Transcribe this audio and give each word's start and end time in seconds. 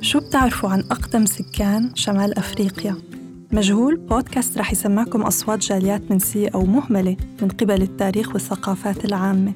شو 0.00 0.20
بتعرفوا 0.20 0.70
عن 0.70 0.80
أقدم 0.80 1.26
سكان 1.26 1.90
شمال 1.94 2.38
أفريقيا؟ 2.38 2.96
مجهول 3.52 3.96
بودكاست 3.96 4.58
رح 4.58 4.72
يسمعكم 4.72 5.22
أصوات 5.22 5.58
جاليات 5.58 6.10
منسية 6.10 6.48
أو 6.54 6.64
مهملة 6.64 7.16
من 7.42 7.48
قبل 7.48 7.82
التاريخ 7.82 8.32
والثقافات 8.32 9.04
العامة. 9.04 9.52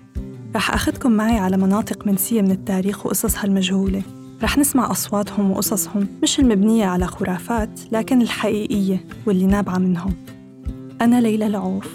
رح 0.55 0.75
أخذكم 0.75 1.13
معي 1.13 1.39
على 1.39 1.57
مناطق 1.57 2.07
منسية 2.07 2.43
من 2.43 2.51
التاريخ 2.51 3.07
وقصصها 3.07 3.45
المجهولة. 3.45 4.03
رح 4.43 4.59
نسمع 4.59 4.91
أصواتهم 4.91 5.51
وقصصهم 5.51 6.07
مش 6.23 6.41
المبنية 6.41 6.87
على 6.87 7.07
خرافات 7.07 7.81
لكن 7.93 8.23
الحقيقية 8.23 9.05
واللي 9.27 9.47
نابعة 9.47 9.79
منهم. 9.79 10.15
أنا 11.01 11.21
ليلى 11.21 11.47
العوف 11.47 11.89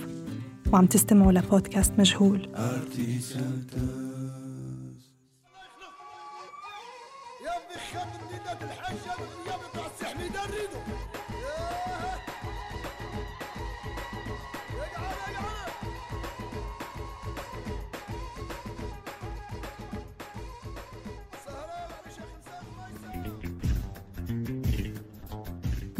وعم 0.73 0.85
تستمعوا 0.85 1.31
لبودكاست 1.31 1.93
مجهول. 1.99 2.47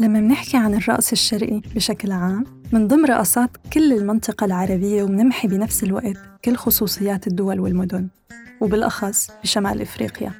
لما 0.00 0.20
منحكي 0.20 0.56
عن 0.56 0.74
الرقص 0.74 1.12
الشرقي 1.12 1.60
بشكل 1.74 2.12
عام 2.12 2.44
من 2.72 2.88
ضمن 2.88 3.04
رقصات 3.04 3.50
كل 3.72 3.92
المنطقة 3.92 4.44
العربية 4.44 5.02
ومنمحي 5.02 5.48
بنفس 5.48 5.84
الوقت 5.84 6.16
كل 6.44 6.56
خصوصيات 6.56 7.26
الدول 7.26 7.60
والمدن 7.60 8.08
وبالأخص 8.60 9.30
بشمال 9.42 9.80
إفريقيا. 9.80 10.32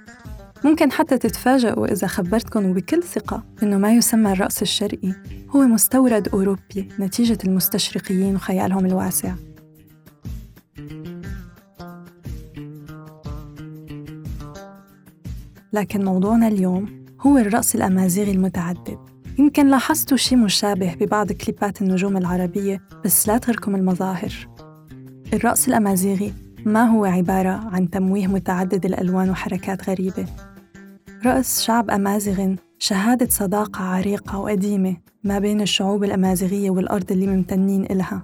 ممكن 0.65 0.93
حتى 0.93 1.19
تتفاجئوا 1.19 1.93
إذا 1.93 2.07
خبرتكم 2.07 2.67
وبكل 2.67 3.03
ثقة 3.03 3.45
إنه 3.63 3.79
ما 3.79 3.93
يسمى 3.93 4.33
الرقص 4.33 4.61
الشرقي 4.61 5.13
هو 5.51 5.63
مستورد 5.63 6.29
أوروبي 6.29 6.89
نتيجة 7.01 7.39
المستشرقيين 7.45 8.35
وخيالهم 8.35 8.87
الواسع. 8.87 9.35
لكن 15.73 16.05
موضوعنا 16.05 16.49
اليوم 16.49 17.07
هو 17.21 17.39
الرقص 17.39 17.75
الأمازيغي 17.75 18.33
المتعدد. 18.33 19.08
يمكن 19.39 19.69
لاحظتوا 19.69 20.17
شي 20.17 20.37
مشابه 20.37 20.95
ببعض 20.95 21.33
كليبات 21.33 21.83
النجوم 21.83 22.17
العربية 22.17 22.83
بس 23.05 23.29
لا 23.29 23.39
تغركم 23.39 23.75
المظاهر. 23.75 24.49
الرقص 25.33 25.69
الأمازيغي 25.69 26.33
ما 26.65 26.85
هو 26.85 27.05
عبارة 27.05 27.49
عن 27.49 27.91
تمويه 27.91 28.27
متعدد 28.27 28.85
الألوان 28.85 29.31
وحركات 29.31 29.91
غريبة. 29.91 30.27
رقص 31.27 31.63
شعب 31.63 31.91
أمازيغ 31.91 32.55
شهادة 32.79 33.29
صداقة 33.31 33.85
عريقة 33.85 34.39
وقديمة 34.39 34.97
ما 35.25 35.39
بين 35.39 35.61
الشعوب 35.61 36.05
الأمازيغية 36.05 36.71
والأرض 36.71 37.13
اللي 37.13 37.27
ممتنين 37.27 37.85
إلها. 37.85 38.23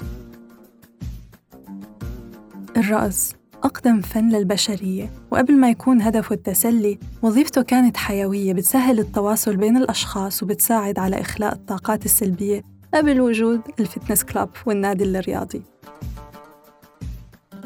الرقص 2.76 3.34
أقدم 3.64 4.00
فن 4.00 4.28
للبشرية 4.28 5.10
وقبل 5.30 5.56
ما 5.56 5.70
يكون 5.70 6.02
هدفه 6.02 6.34
التسلي 6.34 6.98
وظيفته 7.22 7.62
كانت 7.62 7.96
حيوية 7.96 8.52
بتسهل 8.52 8.98
التواصل 8.98 9.56
بين 9.56 9.76
الأشخاص 9.76 10.42
وبتساعد 10.42 10.98
على 10.98 11.20
إخلاء 11.20 11.52
الطاقات 11.52 12.04
السلبية 12.04 12.62
قبل 12.94 13.20
وجود 13.20 13.60
الفتنس 13.80 14.24
كلاب 14.24 14.48
والنادي 14.66 15.04
الرياضي. 15.04 15.62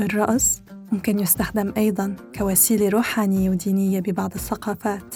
الرقص 0.00 0.62
ممكن 0.92 1.18
يستخدم 1.18 1.72
أيضاً 1.77 2.16
كوسيلة 2.38 2.88
روحانية 2.88 3.50
ودينية 3.50 4.00
ببعض 4.00 4.34
الثقافات. 4.34 5.14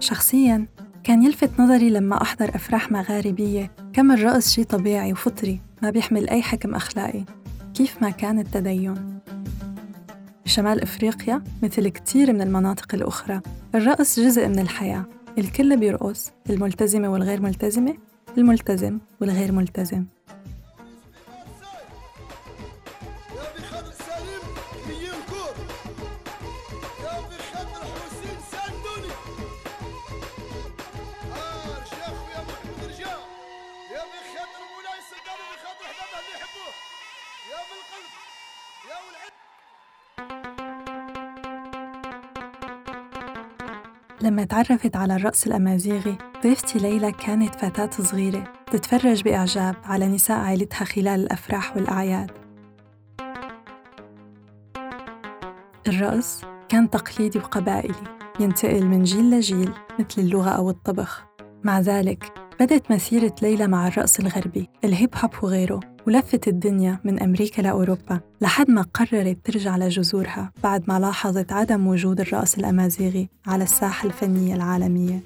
شخصياً 0.00 0.66
كان 1.04 1.22
يلفت 1.22 1.60
نظري 1.60 1.90
لما 1.90 2.22
أحضر 2.22 2.48
أفراح 2.48 2.92
مغاربية 2.92 3.70
كم 3.92 4.12
الرقص 4.12 4.50
شي 4.50 4.64
طبيعي 4.64 5.12
وفطري 5.12 5.60
ما 5.82 5.90
بيحمل 5.90 6.28
أي 6.28 6.42
حكم 6.42 6.74
أخلاقي. 6.74 7.24
كيف 7.78 8.02
ما 8.02 8.10
كان 8.10 8.38
التدين. 8.38 9.18
بشمال 10.44 10.82
إفريقيا 10.82 11.44
مثل 11.62 11.88
كتير 11.88 12.32
من 12.32 12.40
المناطق 12.40 12.94
الأخرى 12.94 13.40
الرقص 13.74 14.20
جزء 14.20 14.48
من 14.48 14.58
الحياة. 14.58 15.04
الكل 15.38 15.76
بيرقص 15.76 16.32
الملتزمة 16.50 17.08
والغير 17.08 17.42
ملتزمة 17.42 17.96
الملتزم 18.38 18.98
والغير 19.20 19.52
ملتزم. 19.52 20.04
لما 44.22 44.44
تعرفت 44.44 44.96
على 44.96 45.16
الرقص 45.16 45.46
الأمازيغي 45.46 46.18
ضيفتي 46.42 46.78
ليلى 46.78 47.12
كانت 47.12 47.54
فتاة 47.54 47.90
صغيرة 47.90 48.52
تتفرج 48.72 49.22
بإعجاب 49.22 49.74
على 49.84 50.06
نساء 50.08 50.38
عائلتها 50.38 50.84
خلال 50.84 51.20
الأفراح 51.20 51.76
والأعياد. 51.76 52.30
الرقص 55.88 56.42
كان 56.68 56.90
تقليدي 56.90 57.38
وقبائلي 57.38 58.18
ينتقل 58.40 58.86
من 58.86 59.02
جيل 59.02 59.30
لجيل 59.30 59.72
مثل 59.98 60.22
اللغة 60.22 60.50
أو 60.50 60.70
الطبخ. 60.70 61.24
مع 61.64 61.80
ذلك 61.80 62.32
بدت 62.60 62.90
مسيرة 62.90 63.34
ليلى 63.42 63.66
مع 63.66 63.88
الرقص 63.88 64.18
الغربي 64.18 64.68
الهيب 64.84 65.14
هوب 65.22 65.30
وغيره. 65.42 65.80
ولفت 66.06 66.48
الدنيا 66.48 66.98
من 67.04 67.22
أمريكا 67.22 67.62
لأوروبا 67.62 68.20
لحد 68.40 68.70
ما 68.70 68.82
قررت 68.82 69.38
ترجع 69.44 69.76
لجذورها 69.76 70.52
بعد 70.62 70.84
ما 70.88 70.98
لاحظت 70.98 71.52
عدم 71.52 71.86
وجود 71.86 72.20
الرقص 72.20 72.58
الأمازيغي 72.58 73.28
على 73.46 73.64
الساحة 73.64 74.06
الفنية 74.06 74.54
العالمية. 74.54 75.20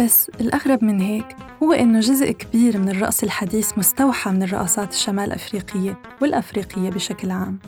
بس 0.00 0.30
الأغرب 0.40 0.84
من 0.84 1.00
هيك 1.00 1.36
هو 1.62 1.72
إنه 1.72 2.00
جزء 2.00 2.30
كبير 2.30 2.78
من 2.78 2.88
الرقص 2.88 3.22
الحديث 3.22 3.78
مستوحى 3.78 4.30
من 4.30 4.42
الرقصات 4.42 4.92
الشمال 4.92 5.24
الأفريقية 5.24 5.98
والأفريقية 6.22 6.90
بشكل 6.90 7.30
عام 7.30 7.58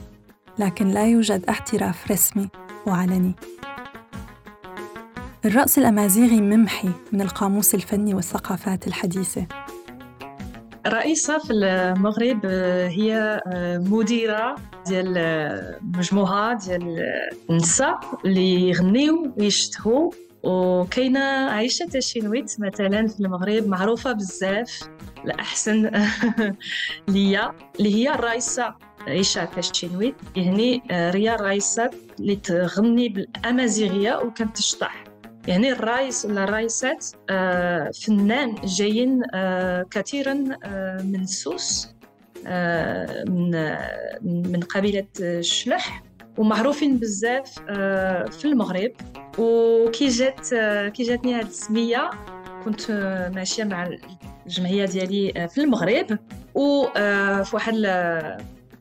لكن 0.59 0.89
لا 0.89 1.07
يوجد 1.07 1.45
اعتراف 1.49 2.11
رسمي 2.11 2.49
وعلني. 2.87 3.35
الرقص 5.45 5.79
الأمازيغي 5.79 6.41
ممحي 6.41 6.91
من 7.13 7.21
القاموس 7.21 7.75
الفني 7.75 8.15
والثقافات 8.15 8.87
الحديثة. 8.87 9.47
رئيسة 10.87 11.39
في 11.39 11.53
المغرب 11.53 12.47
هي 12.87 13.41
مديرة 13.91 14.55
ديال 14.87 15.79
مجموعة 15.97 16.67
ديال 16.67 17.13
النساء 17.51 18.01
اللي 18.25 18.69
يغنيو 18.69 19.35
ويشطحوا 19.39 20.11
وكاينة 20.43 21.21
عائشة 21.51 21.87
تشينويت 21.87 22.57
مثلا 22.59 23.07
في 23.07 23.21
المغرب 23.21 23.67
معروفة 23.67 24.13
بزاف 24.13 24.89
لاحسن 25.25 25.91
ليا 27.09 27.53
اللي 27.79 27.95
هي 27.95 28.15
الرئيسة 28.15 28.75
عيشة 29.07 29.45
تشينويت 29.45 30.15
يعني 30.37 30.83
ريا 30.93 31.35
الرئيسة 31.35 31.91
اللي 32.21 32.37
تغني 32.37 33.09
بالأمازيغية 33.09 34.17
وكانت 34.17 34.57
تشطح. 34.57 35.12
يعني 35.49 35.73
الرايس 35.73 36.25
ولا 36.25 36.45
الرايسات 36.45 37.07
آه، 37.31 37.91
فنان 37.91 38.55
جايين 38.65 39.23
آه، 39.35 39.87
كثيرا 39.91 40.45
آه، 40.65 41.03
من 41.03 41.27
سوس 41.27 41.89
من 43.29 43.51
من 44.23 44.61
قبيلة 44.61 45.07
الشلح 45.21 46.03
ومعروفين 46.39 46.97
بزاف 46.97 47.59
في 48.31 48.45
المغرب. 48.45 48.93
وكي 49.39 50.09
جات 50.09 50.49
كي 50.95 51.03
جاتني 51.03 51.35
هذه 51.35 51.47
السمية 51.47 52.11
كنت 52.65 52.91
ماشية 53.35 53.65
مع 53.65 53.91
الجمعية 54.47 54.85
ديالي 54.85 55.49
في 55.49 55.61
المغرب. 55.61 56.19
وفي 56.55 57.51
واحد 57.53 57.75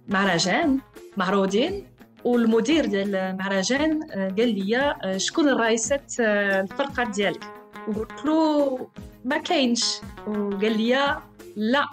المهرجان 0.07 0.79
معروضين 1.17 1.90
والمدير 2.23 2.85
ديال 2.85 3.15
المهرجان 3.15 3.99
آه، 4.11 4.29
قال 4.29 4.59
لي 4.59 4.77
آه، 4.77 5.17
شكون 5.17 5.49
الرئيسة 5.49 5.99
آه، 6.19 6.61
الفرقة 6.61 7.03
ديالك 7.03 7.43
وقلت 7.87 8.25
له 8.25 8.87
ما 9.25 9.37
كاينش. 9.37 9.95
وقال 10.27 10.77
لي 10.77 11.17
لا 11.55 11.85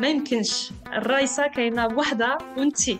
ما 0.00 0.08
يمكنش. 0.08 0.72
الرئيسة 0.92 1.46
كاينة 1.46 1.86
وحدة 1.86 2.38
وانتي 2.56 2.98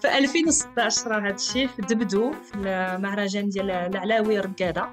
في 0.00 0.18
2016 0.18 1.10
راه 1.10 1.20
هذا 1.20 1.34
الشيء 1.34 1.66
في 1.68 1.82
دبدو 1.82 2.32
في 2.32 2.54
المهرجان 2.56 3.48
ديال 3.48 3.70
العلاوي 3.70 4.40
رقادة. 4.40 4.90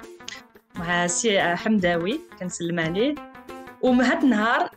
مع 0.75 1.07
سي 1.07 1.41
حمداوي 1.41 2.19
كنسلم 2.39 2.79
عليه 2.79 3.15
ومن 3.81 4.01
هذا 4.01 4.19
النهار 4.19 4.69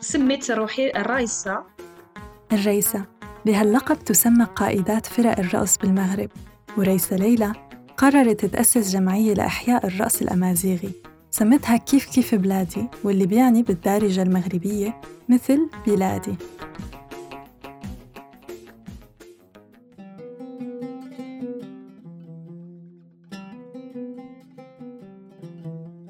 سميت 0.00 0.50
روحي 0.50 0.90
الرئيسة. 0.90 1.64
الرئيسة. 2.52 3.13
بهاللقب 3.46 3.98
تسمى 3.98 4.44
قائدات 4.44 5.06
فرق 5.06 5.38
الرقص 5.38 5.78
بالمغرب. 5.78 6.30
وريسة 6.78 7.16
ليلى 7.16 7.52
قررت 7.96 8.44
تأسس 8.44 8.92
جمعية 8.92 9.34
لإحياء 9.34 9.86
الرقص 9.86 10.22
الأمازيغي. 10.22 10.92
سمتها 11.30 11.76
كيف 11.76 12.14
كيف 12.14 12.34
بلادي 12.34 12.88
واللي 13.04 13.26
بيعني 13.26 13.62
بالدارجة 13.62 14.22
المغربية 14.22 15.00
مثل 15.28 15.68
بلادي. 15.86 16.36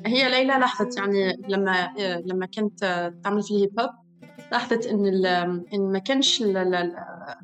هي 0.07 0.31
ليلى 0.31 0.59
لاحظت 0.59 0.97
يعني 0.97 1.43
لما 1.49 1.95
لما 2.27 2.47
كنت 2.47 3.13
تعمل 3.25 3.43
في 3.43 3.51
الهيب 3.51 3.81
هوب 3.81 4.04
لاحظت 4.55 4.87
إن 4.87 5.27
إن 5.75 5.93
ما 5.93 5.99
كانش 5.99 6.43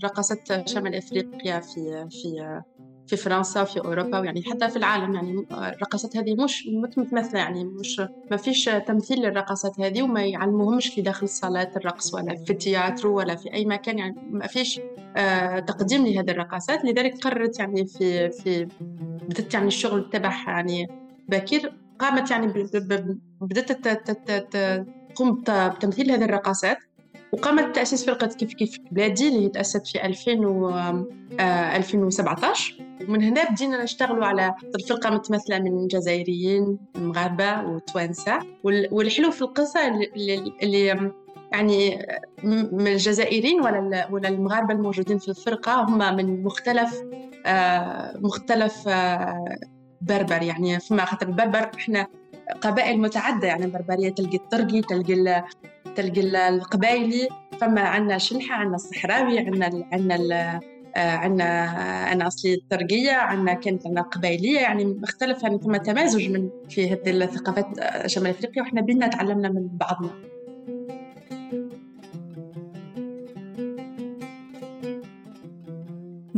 رقصات 0.05 0.69
شمال 0.69 0.95
إفريقيا 0.95 1.61
في 1.61 2.09
في 2.11 2.61
في 3.07 3.17
فرنسا 3.17 3.63
وفي 3.63 3.81
أوروبا 3.81 4.19
ويعني 4.19 4.43
حتى 4.43 4.69
في 4.69 4.77
العالم 4.77 5.15
يعني 5.15 5.47
الرقصات 5.53 6.17
هذه 6.17 6.45
مش 6.45 6.69
متمثلة 6.97 7.41
يعني 7.41 7.65
مش 7.65 8.03
ما 8.31 8.37
فيش 8.37 8.65
تمثيل 8.65 9.19
للرقصات 9.19 9.81
هذه 9.81 10.03
وما 10.03 10.25
يعلموهمش 10.25 10.89
في 10.89 11.03
داخل 11.03 11.29
صالات 11.29 11.77
الرقص 11.77 12.15
ولا 12.15 12.35
في 12.35 12.53
التياتر 12.53 13.09
ولا 13.09 13.37
في 13.37 13.55
أي 13.55 13.65
مكان 13.65 13.99
يعني 13.99 14.15
ما 14.31 14.47
فيش 14.47 14.81
آه، 15.17 15.59
تقديم 15.59 16.07
لهذه 16.07 16.31
الرقصات 16.31 16.85
لذلك 16.85 17.25
قررت 17.25 17.59
يعني 17.59 17.87
في 17.87 18.31
في 18.31 18.69
بدت 19.29 19.55
يعني 19.55 19.67
الشغل 19.67 20.11
تبعها 20.11 20.51
يعني 20.51 20.87
بكير 21.29 21.73
قامت 21.99 22.31
يعني 22.31 22.47
بدأت 23.41 23.73
تقوم 25.15 25.43
بتمثيل 25.49 26.11
هذه 26.11 26.25
الرقصات 26.25 26.79
وقامت 27.33 27.65
بتأسيس 27.65 28.07
فرقة 28.07 28.27
كيف 28.27 28.55
كيف 28.55 28.79
بلادي 28.91 29.29
اللي 29.29 29.49
تأسست 29.49 29.87
في 29.87 30.07
2000 30.07 30.47
و 30.47 30.71
2017 31.41 32.75
آه، 32.81 33.05
ومن 33.09 33.23
هنا 33.23 33.51
بدينا 33.51 33.83
نشتغلوا 33.83 34.27
على 34.27 34.55
الفرقة 34.75 35.11
متمثلة 35.11 35.59
من 35.59 35.87
جزائريين 35.87 36.79
مغاربة 36.95 37.63
وتوانسة. 37.63 38.39
والحلو 38.65 39.31
في 39.31 39.43
القصة 39.43 39.89
اللي, 39.89 40.53
اللي 40.63 41.13
يعني 41.53 42.07
من 42.73 42.87
الجزائريين 42.87 43.61
ولا 43.61 44.09
ولا 44.11 44.29
المغاربة 44.29 44.75
الموجودين 44.75 45.19
في 45.19 45.29
الفرقة 45.29 45.85
هم 45.85 46.17
من 46.17 46.43
مختلف 46.43 47.03
آه، 47.47 48.17
مختلف 48.17 48.89
آه، 48.89 49.57
بربر. 50.01 50.43
يعني 50.43 50.81
فما 50.81 51.05
خاطر 51.05 51.29
البربر 51.29 51.71
إحنا 51.75 52.07
قبائل 52.61 53.01
متعددة. 53.01 53.49
يعني 53.49 53.67
بربريه 53.67 54.09
تلقي 54.09 54.37
الطرقي 54.37 54.81
تلقي 54.81 55.45
تلقي 55.97 56.49
القبايلي 56.49 57.29
فما 57.61 57.81
عندنا 57.81 58.19
شلحه 58.19 58.55
عندنا 58.55 58.75
الصحراوي 58.77 59.39
عندنا 59.39 59.87
عندنا 59.93 60.61
عندنا 60.97 62.13
أنا 62.13 62.27
أصلي 62.27 62.55
الطرقية 62.55 63.13
عندنا 63.13 63.55
كانت 63.55 63.87
عندنا 63.87 64.03
قبايلية. 64.03 64.61
يعني 64.61 64.85
مختلف 64.85 65.43
يعني 65.43 65.59
ثم 65.59 65.77
تمازج 65.77 66.31
من 66.31 66.51
في 66.69 66.91
هذه 66.91 67.11
الثقافات 67.11 67.67
شمال 68.07 68.31
أفريقيا 68.31 68.63
وإحنا 68.63 68.81
بينا 68.81 69.07
تعلمنا 69.07 69.49
من 69.49 69.69
بعضنا. 69.69 70.11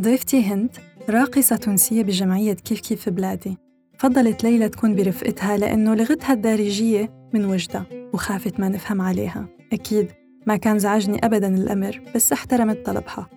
ضيفتي 0.00 0.44
هند 0.44 0.76
راقصة 1.08 1.56
تونسية 1.56 2.02
بجمعية 2.02 2.54
كيف 2.54 2.80
كيف 2.80 3.08
بلادي. 3.08 3.56
فضلت 3.98 4.44
ليلى 4.44 4.68
تكون 4.68 4.94
برفقتها 4.94 5.56
لأنه 5.56 5.94
لغتها 5.94 6.32
الدارجية 6.32 7.28
من 7.34 7.44
وجدها 7.44 8.01
وخافت 8.12 8.60
ما 8.60 8.68
نفهم 8.68 9.00
عليها. 9.00 9.46
أكيد 9.72 10.08
ما 10.46 10.56
كان 10.56 10.78
زعجني 10.78 11.18
أبدا 11.24 11.48
الأمر 11.54 12.00
بس 12.14 12.32
احترمت 12.32 12.86
طلبها. 12.86 13.28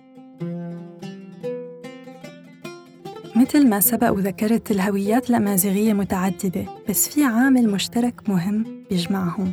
مثل 3.36 3.68
ما 3.68 3.80
سبق 3.80 4.10
وذكرت 4.10 4.70
الهويات 4.70 5.30
الأمازيغية 5.30 5.92
متعددة 5.92 6.64
بس 6.88 7.08
في 7.08 7.24
عامل 7.24 7.70
مشترك 7.70 8.28
مهم 8.28 8.84
يجمعهم. 8.90 9.52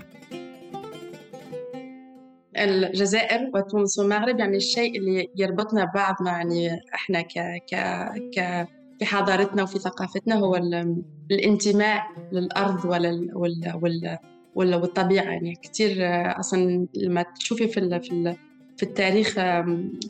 الجزائر 2.57 3.49
وتونس 3.53 3.99
والمغرب 3.99 4.39
يعني 4.39 4.57
الشيء 4.57 4.97
اللي 4.99 5.27
يربطنا 5.37 5.91
بعضنا 5.95 6.31
يعني 6.31 6.79
إحنا 6.95 7.21
ك 7.21 7.33
ك 7.71 7.75
ك 8.35 8.67
في 8.99 9.05
حضارتنا 9.05 9.63
وفي 9.63 9.79
ثقافتنا 9.79 10.35
هو 10.35 10.55
الانتماء 11.31 12.03
للأرض 12.31 12.85
ولا 12.85 13.29
ولا 13.81 14.19
ولا 14.55 14.75
والطبيعه 14.75 15.23
يعني 15.23 15.55
كثير 15.61 15.97
أصلا 16.39 16.87
لما 16.93 17.25
تشوفي 17.39 17.67
في 17.67 18.01
في 18.77 18.83
التاريخ 18.83 19.33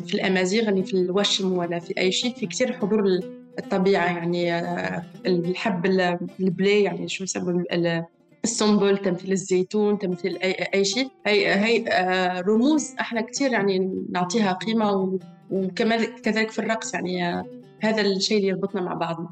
في 0.05 0.13
الأمازيغ 0.13 0.63
يعني 0.63 0.83
في 0.83 0.93
الوشم 0.93 1.57
ولا 1.57 1.79
في 1.79 1.93
أي 1.97 2.11
شيء 2.11 2.33
في 2.33 2.45
كثير 2.45 2.73
حضور 2.73 3.19
الطبيعة 3.59 4.05
يعني 4.05 4.59
الحب 5.25 5.85
البلاي 6.39 6.83
يعني 6.83 7.07
شو 7.07 7.23
يسموا 7.23 7.63
السنبل 8.43 8.97
تمثيل 8.97 9.31
الزيتون 9.31 9.99
تمثيل 9.99 10.37
أي 10.37 10.51
أي 10.73 10.85
شيء. 10.85 11.09
هي 11.25 11.55
هي 11.55 11.87
آه، 11.87 12.41
رموز 12.41 12.95
إحنا 12.99 13.21
كثير 13.21 13.51
يعني 13.51 14.05
نعطيها 14.09 14.53
قيمة 14.53 15.19
وكمان 15.51 16.03
كذلك 16.03 16.51
في 16.51 16.59
الرقص 16.59 16.93
يعني 16.93 17.29
آه، 17.29 17.45
هذا 17.79 18.01
الشيء 18.01 18.37
اللي 18.37 18.47
يربطنا 18.47 18.81
مع 18.81 18.93
بعضنا. 18.93 19.29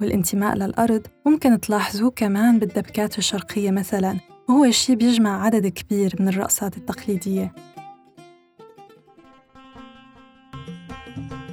والانتماء 0.00 0.56
للأرض 0.56 1.06
ممكن 1.26 1.60
تلاحظوه 1.60 2.10
كمان 2.10 2.58
بالدبكات 2.58 3.18
الشرقية 3.18 3.70
مثلا 3.70 4.16
وهو 4.48 4.70
شيء 4.70 4.96
بيجمع 4.96 5.44
عدد 5.44 5.66
كبير 5.66 6.14
من 6.20 6.28
الرقصات 6.28 6.76
التقليدية. 6.76 7.52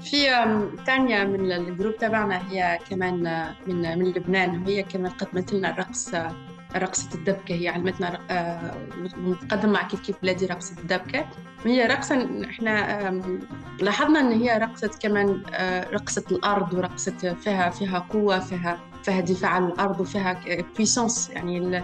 في 0.04 0.28
ثانية 0.86 1.24
من 1.24 1.52
الجروب 1.52 1.98
تبعنا 1.98 2.52
هي 2.52 2.80
كمان 2.90 3.48
من 3.68 3.98
من 4.00 4.06
لبنان 4.06 4.62
وهي 4.62 4.84
كمان 4.84 5.12
قدمت 5.12 5.54
لنا 5.54 5.70
الرقص 5.70 6.10
رقصة 6.76 7.10
الدبكة 7.16 7.56
هي 7.56 7.68
علمتنا 7.68 8.20
آه، 8.30 8.74
مقدم 9.18 9.70
مع 9.70 9.88
كيف 9.88 10.00
كيف 10.00 10.16
بلادي 10.22 10.46
رقصة 10.46 10.76
الدبكة. 10.80 11.26
هي 11.66 11.86
رقصة 11.86 12.28
إحنا 12.50 13.22
لاحظنا 13.82 14.20
إن 14.20 14.32
هي 14.32 14.58
رقصة 14.58 14.92
كمان 15.02 15.44
آه، 15.54 15.90
رقصة 15.90 16.24
الأرض 16.32 16.74
ورقصة 16.74 17.34
فيها 17.34 17.70
فيها 17.70 18.00
قوة 18.00 18.40
فيها 18.40 18.80
فيها 19.04 19.22
دفاع 19.22 19.50
عن 19.50 19.66
الأرض 19.66 20.00
وفيها 20.00 20.40
بويسونس 20.76 21.30
يعني 21.30 21.84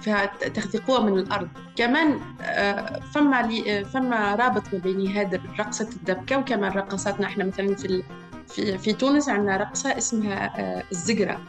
فيها 0.00 0.26
تاخذ 0.26 0.78
قوة 0.78 1.04
من 1.04 1.18
الأرض. 1.18 1.48
كمان 1.76 2.20
آه، 2.42 3.00
فما 3.14 3.48
فما 3.84 4.34
رابط 4.34 4.74
ما 4.74 4.78
بين 4.78 5.06
هذا 5.06 5.40
رقصة 5.58 5.88
الدبكة 5.96 6.38
وكمان 6.38 6.72
رقصاتنا. 6.72 7.26
إحنا 7.26 7.44
مثلا 7.44 7.74
في 7.74 8.02
في 8.48 8.78
في 8.78 8.92
تونس 8.92 9.28
عندنا 9.28 9.56
رقصة 9.56 9.98
اسمها 9.98 10.52
الزقرة 10.92 11.40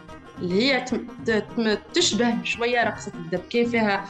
اللي 0.42 0.64
هي 0.64 0.86
تشبه 1.94 2.44
شوية 2.44 2.84
رقصة 2.84 3.12
الدبكة 3.16 3.64
فيها 3.64 4.06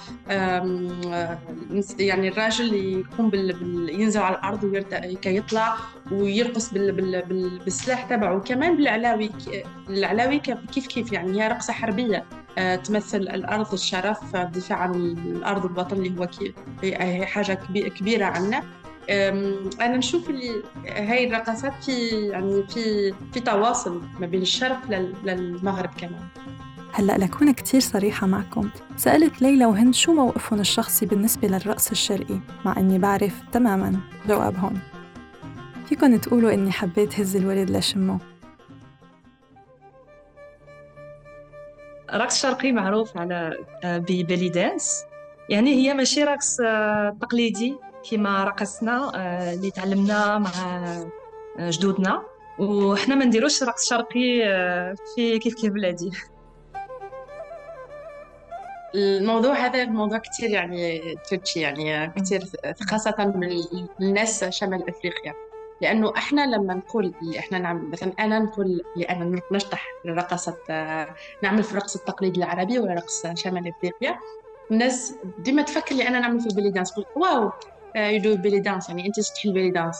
يعني 1.99 2.27
الراجل 2.27 2.73
يقوم 2.73 3.29
بال... 3.29 3.89
ينزل 4.01 4.21
على 4.21 4.35
الأرض 4.35 4.63
ويرت... 4.63 4.95
كي 4.95 5.35
يطلع 5.35 5.75
ويرقص 6.11 6.73
بال... 6.73 6.91
بال... 7.21 7.59
بالسلاح 7.59 8.03
تبعه. 8.03 8.39
كمان 8.39 8.77
بالعلاوي 8.77 9.29
العلاوي 9.89 10.39
كيف 10.39 10.87
كيف 10.87 11.11
يعني؟ 11.11 11.41
هي 11.41 11.47
رقصة 11.47 11.73
حربية 11.73 12.25
آه، 12.57 12.75
تمثل 12.75 13.17
الأرض 13.17 13.73
الشرف 13.73 14.35
الدفاع 14.35 14.77
عن 14.77 14.95
الأرض 14.95 15.65
الوطن 15.65 15.95
اللي 15.97 16.19
هو 16.19 16.27
كي... 16.27 16.53
هي 16.83 17.25
حاجة 17.25 17.53
كبيرة 17.73 18.25
عنا. 18.25 18.63
أنا 19.09 19.97
نشوف 19.97 20.29
اللي 20.29 20.63
هاي 20.87 21.27
الرقصات 21.27 21.83
في 21.83 22.09
يعني 22.27 22.63
في 22.67 23.13
في 23.33 23.39
تواصل 23.39 24.01
ما 24.19 24.27
بين 24.27 24.41
الشرق 24.41 24.79
للمغرب 25.23 25.89
كمان. 25.97 26.21
هلأ 26.93 27.17
لكون 27.17 27.51
كتير 27.51 27.79
صريحة 27.79 28.27
معكم. 28.27 28.69
سألت 28.97 29.41
ليلى 29.41 29.65
وهند 29.65 29.93
شو 29.93 30.13
موقفهم 30.13 30.59
الشخصي 30.59 31.05
بالنسبة 31.05 31.47
للرقص 31.47 31.91
الشرقي 31.91 32.39
مع 32.65 32.77
إني 32.77 32.99
بعرف 32.99 33.41
تماما 33.51 33.99
جوابهم. 34.27 34.79
فيكن 35.89 36.21
تقولوا 36.21 36.53
إني 36.53 36.71
حبيت 36.71 37.19
هز 37.19 37.35
الولد 37.35 37.69
لشمه. 37.69 38.19
رقص 42.13 42.41
شرقي 42.41 42.71
معروف 42.71 43.17
على 43.17 43.53
آه، 43.83 43.97
ببلي 43.97 44.49
دانس 44.49 45.03
يعني 45.49 45.75
هي 45.75 45.93
ماشي 45.93 46.23
رقص 46.23 46.59
آه، 46.59 47.17
تقليدي. 47.21 47.75
كما 48.03 48.43
رقصنا 48.43 49.11
آه، 49.15 49.53
اللي 49.53 49.71
تعلمنا 49.71 50.37
مع 50.37 50.49
آه، 51.59 51.69
جدودنا. 51.69 52.23
وحنا 52.59 53.15
ما 53.15 53.25
نديروش 53.25 53.63
رقص 53.63 53.89
شرقي 53.89 54.45
آه، 54.45 54.95
في 55.15 55.39
كيف 55.39 55.55
كيف 55.55 55.73
بلادي. 55.73 56.11
الموضوع 58.95 59.53
هذا 59.53 59.83
الموضوع 59.83 60.17
كثير 60.17 60.49
يعني 60.49 61.15
تركي 61.29 61.59
يعني 61.59 62.07
كثير 62.07 62.43
خاصة 62.89 63.33
من 63.35 63.49
الناس 64.01 64.43
شمال 64.43 64.89
إفريقيا. 64.89 65.33
لأنه 65.81 66.13
إحنا 66.17 66.45
لما 66.45 66.73
نقول 66.73 67.13
اللي 67.21 67.39
إحنا 67.39 67.59
نعمل 67.59 67.89
مثلا 67.89 68.13
أنا 68.19 68.39
نقول 68.39 68.65
اللي 68.95 69.05
أنا 69.05 69.41
نشطح 69.51 69.85
رقصة 70.07 70.57
نعمل 71.43 71.63
في 71.63 71.71
الرقص 71.71 71.95
التقليدي 71.95 72.39
العربي 72.39 72.79
ولا 72.79 72.93
رقص 72.93 73.27
شمال 73.27 73.67
إفريقيا 73.67 74.19
الناس 74.71 75.15
ديما 75.39 75.61
تفكر 75.61 75.91
اللي 75.91 76.07
أنا 76.07 76.19
نعمل 76.19 76.39
في 76.39 76.47
البلي 76.47 76.69
دانس 76.69 76.93
واو 77.15 77.51
يدو 77.95 78.37
belly 78.37 78.59
dance 78.59 78.89
يعني 78.89 79.05
أنت 79.07 79.15
تحل 79.19 79.53
belly 79.53 79.71
dance 79.71 79.97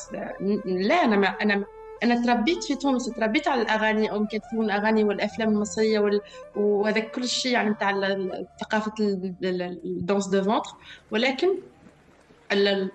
لا 0.88 0.96
أنا 0.96 1.15
ما 1.17 1.27
أنا 1.27 1.65
أنا 2.03 2.22
تربيت 2.25 2.63
في 2.63 2.75
تونس 2.75 3.13
تربيت 3.13 3.48
على 3.48 3.62
الأغاني 3.62 4.12
ام 4.12 4.27
كلثوم 4.27 4.62
الأغاني 4.62 5.03
والأفلام 5.03 5.50
المصرية 5.50 6.00
وال... 6.00 6.22
وهذا 6.53 7.00
كل 7.00 7.27
شيء 7.27 7.51
يعني 7.53 7.75
تاع 7.79 7.91
ثقافة 8.62 8.91
ال 9.86 9.92
danse 9.92 10.27
du 10.27 10.43
ventre 10.43 10.69
ولكن 11.12 11.48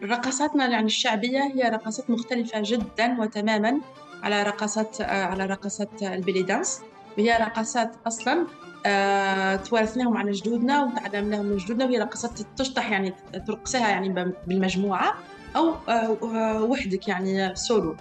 رقصاتنا 0.05 0.69
يعني 0.69 0.87
الشعبية 0.87 1.39
هي 1.39 1.63
رقصات 1.69 2.11
مختلفة 2.11 2.63
جدا 2.65 3.21
وتماما 3.21 3.81
على 4.23 4.43
رقصات 4.43 5.01
على 5.01 5.47
رقصات 5.47 6.03
ال 6.03 6.09
belly 6.09 6.43
dance 6.43 6.79
وهي 7.19 7.39
رقصات 7.41 7.93
أصلا 8.07 8.47
آه، 8.87 9.57
توارثناهم 9.57 10.17
على 10.17 10.31
جدودنا 10.31 10.85
وتعلمناهم 10.85 11.47
من 11.47 11.57
جدودنا 11.57 11.85
وهي 11.85 11.99
رقصات 11.99 12.41
تشطح 12.57 12.91
يعني 12.91 13.15
ترقصها 13.47 13.89
يعني 13.89 14.33
بالمجموعة 14.47 15.15
أو 15.57 15.75
آه، 15.89 16.63
وحدك 16.63 17.09
يعني 17.09 17.57
سولو. 17.57 17.97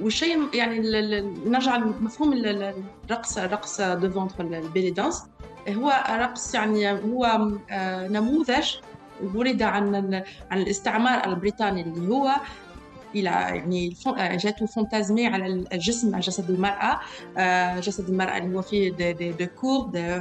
والشيء 0.00 0.48
يعني 0.54 0.78
نرجع 1.46 1.76
لمفهوم 1.76 2.32
الرقص 2.32 3.38
رقص 3.38 3.80
du 3.80 4.10
ventre 4.10 4.44
ال 4.44 4.52
belly 4.52 4.90
dance. 4.90 5.22
هو 5.68 6.04
رقص 6.10 6.54
يعني 6.54 6.92
هو 6.92 7.48
آه، 7.70 8.08
نموذج 8.08 8.76
ولد 9.34 9.62
عن 9.62 9.94
عن 10.50 10.58
الاستعمار 10.58 11.26
البريطاني 11.26 11.82
اللي 11.82 12.14
هو 12.14 12.30
إلى 13.14 13.30
يعني 13.30 13.96
آه، 14.06 14.36
جاته 14.36 14.66
fantasmer 14.66 15.26
على 15.26 15.46
الجسم 15.72 16.18
جسد 16.18 16.50
المرأة 16.50 17.00
آه، 17.36 17.80
جسد 17.80 18.08
المرأة 18.08 18.38
اللي 18.38 18.56
هو 18.56 18.62
فيه 18.62 18.92
دي 18.92 19.12
دي, 19.12 19.32
دي 19.32 19.46
كور 19.46 19.86
دي, 19.86 20.20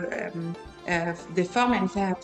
des 1.36 1.44
formes 1.44 1.74
يعني 1.74 1.88
فيها 1.88 2.16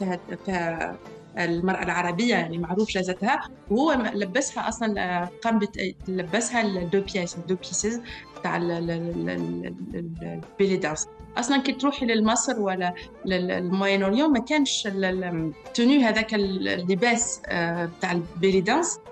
فيها 0.45 0.97
المرأة 1.37 1.83
العربية 1.83 2.35
يعني 2.35 2.57
معروف 2.57 2.91
جازتها. 2.91 3.41
وهو 3.71 3.91
لبسها 4.13 4.69
أصلا 4.69 5.29
قام 5.43 5.59
لبسها 6.07 6.61
ال 6.61 6.69
deux 6.69 7.01
pièces 7.01 7.37
ال 7.37 7.41
deux 7.41 7.55
pièces 7.55 8.01
تاع 8.43 8.57
ال 8.57 8.94
belly 8.94 10.77
dance 10.77 11.07
أصلا 11.37 11.61
كي 11.61 11.71
تروحي 11.71 12.05
لمصر 12.05 12.59
ولا 12.59 12.93
لل 13.25 14.03
Moyen-Orient 14.03 14.31
ما 14.31 14.39
كانش 14.39 14.87
ال 14.87 15.07
tenue 15.07 16.03
هذاك 16.03 16.33
اللباس 16.33 17.41
آه، 17.45 17.89
تاع 18.01 18.11
ال 18.11 18.20
belly 18.20 18.61
dance 18.61 18.97
آه، 18.97 19.09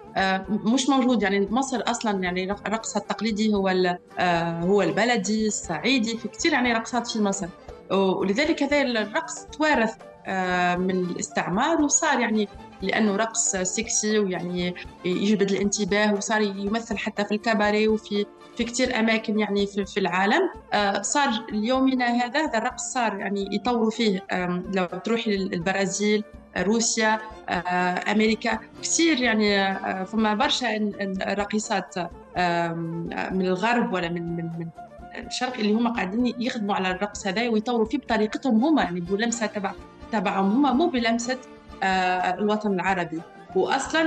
مش 0.49 0.89
موجود. 0.89 1.23
يعني 1.23 1.47
مصر 1.51 1.83
أصلا 1.87 2.23
يعني 2.23 2.51
رقصها 2.51 3.01
التقليدي 3.01 3.53
هو 3.53 3.97
آه، 4.19 4.59
هو 4.59 4.81
البلدي 4.81 5.47
الصعيدي 5.47 6.17
في 6.17 6.27
كثير 6.27 6.53
يعني 6.53 6.73
رقصات 6.73 7.07
في 7.07 7.21
مصر. 7.21 7.47
ولذلك 7.91 8.63
هذا 8.63 8.81
الرقص 8.81 9.45
توارث 9.45 9.95
من 10.77 10.91
الاستعمار 10.91 11.81
وصار 11.81 12.19
يعني 12.19 12.47
لأنه 12.81 13.15
رقص 13.15 13.55
سكسي 13.55 14.19
ويعني 14.19 14.75
يجبد 15.05 15.51
الانتباه 15.51 16.13
وصار 16.13 16.41
يمثل 16.41 16.97
حتى 16.97 17.25
في 17.25 17.31
الكباري 17.31 17.87
وفي 17.87 18.25
في 18.57 18.63
كثير 18.63 18.99
أماكن 18.99 19.39
يعني 19.39 19.67
في, 19.67 19.85
في 19.85 19.99
العالم. 19.99 20.49
آه، 20.73 21.01
صار 21.01 21.29
اليومنا 21.49 22.05
هذا 22.05 22.45
هذا 22.45 22.57
الرقص 22.57 22.83
صار 22.83 23.19
يعني 23.19 23.49
يطوروا 23.51 23.91
فيه 23.91 24.23
لو 24.73 24.85
تروحي 24.85 25.37
للبرازيل 25.37 26.23
روسيا 26.57 27.19
آه، 27.49 28.11
أمريكا 28.11 28.59
كثير 28.81 29.21
يعني 29.21 29.61
آه، 29.61 30.03
فما 30.03 30.33
برشا 30.33 30.91
راقصات 31.21 31.97
من 33.31 33.45
الغرب 33.45 33.93
ولا 33.93 34.09
من 34.09 34.35
من 34.35 34.49
من 34.59 34.67
الشرق 35.25 35.53
اللي 35.53 35.73
هم 35.73 35.93
قاعدين 35.93 36.33
يخدموا 36.39 36.75
على 36.75 36.91
الرقص 36.91 37.27
هذا 37.27 37.49
ويطوروا 37.49 37.85
فيه 37.85 37.97
بطريقتهم 37.97 38.63
هما 38.65 38.83
يعني 38.83 38.99
بلمسة 38.99 39.45
تبع 39.45 39.73
تبعهم 40.11 40.51
هما 40.51 40.73
مو 40.73 40.87
بلمسة 40.87 41.37
الوطن 41.83 42.73
العربي. 42.73 43.21
واصلا 43.55 44.01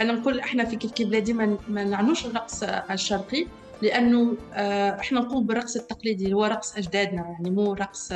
أنا 0.00 0.12
نقول 0.12 0.40
إحنا 0.40 0.64
في 0.64 0.76
كيف 0.76 0.92
كيف 0.92 1.08
بلادي 1.08 1.32
ما 1.32 1.84
نعنوش 1.84 2.26
الرقص 2.26 2.62
الشرقي 2.62 3.46
لأنه 3.82 4.36
آه، 4.54 5.00
إحنا 5.00 5.20
نقوم 5.20 5.46
بالرقص 5.46 5.76
التقليدي 5.76 6.32
هو 6.34 6.44
رقص 6.44 6.76
اجدادنا 6.76 7.22
يعني 7.22 7.50
مو 7.50 7.72
رقص 7.72 8.12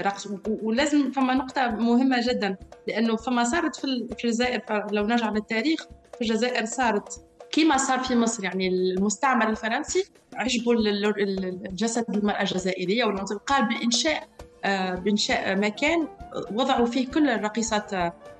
رقص 0.00 0.28
ولازم 0.62 1.10
فما 1.10 1.34
نقطة 1.34 1.66
مهمة 1.68 2.16
جدا 2.28 2.56
لأنه 2.88 3.16
فما 3.16 3.44
صارت 3.44 3.76
في 3.76 3.84
الجزائر 3.84 4.86
لو 4.92 5.06
نرجع 5.06 5.30
للتاريخ 5.30 5.86
في 6.14 6.20
الجزائر 6.20 6.64
صارت 6.64 7.24
كما 7.52 7.76
صار 7.76 7.98
في 7.98 8.14
مصر 8.14 8.44
يعني 8.44 8.68
المستعمر 8.68 9.48
الفرنسي 9.48 10.04
عجبوا 10.34 10.74
الجسد 10.74 12.04
المرأة 12.16 12.40
الجزائرية 12.40 13.04
قال 13.46 13.68
بإنشاء 13.68 14.28
آه، 14.64 14.94
بإنشاء 14.94 15.56
مكان 15.56 16.08
وضعوا 16.52 16.86
فيه 16.86 17.06
كل 17.06 17.28
الرقيصات 17.28 17.90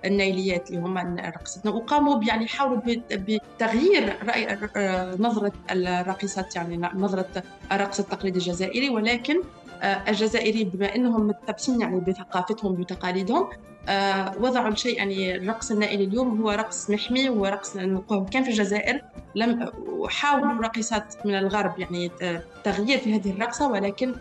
النيليات 0.04 0.70
اللي 0.70 0.80
هم 0.80 0.98
رقصتنا. 1.18 1.72
وقاموا 1.72 2.24
يعني 2.24 2.46
حاولوا 2.46 2.80
بتغيير 3.12 4.16
رأي 4.26 4.58
آه، 4.76 5.16
نظرة 5.18 5.52
الراقصات 5.70 6.56
يعني 6.56 6.76
نظرة 6.94 7.42
الرقص 7.72 8.00
التقليدي 8.00 8.38
الجزائري. 8.38 8.90
ولكن 8.90 9.40
آه، 9.82 10.10
الجزائري 10.10 10.64
بما 10.64 10.94
إنهم 10.94 11.26
متبسين 11.26 11.80
يعني 11.80 12.00
بثقافتهم 12.00 12.74
بتقاليدهم 12.74 13.48
وضعوا 14.40 14.68
الشيء 14.68 14.96
يعني 14.96 15.36
الرقص 15.36 15.70
النائلي 15.70 16.04
اليوم 16.04 16.42
هو 16.42 16.50
رقص 16.50 16.90
محمي 16.90 17.28
هو 17.28 17.46
رقص 17.46 17.76
كان 18.30 18.42
في 18.42 18.50
الجزائر 18.50 19.02
لم 19.34 19.70
حاولوا 20.08 20.52
الراقصات 20.52 21.14
من 21.24 21.34
الغرب 21.34 21.78
يعني 21.78 22.10
تغيير 22.64 22.98
في 22.98 23.14
هذه 23.14 23.30
الرقصة. 23.30 23.70
ولكن 23.70 24.14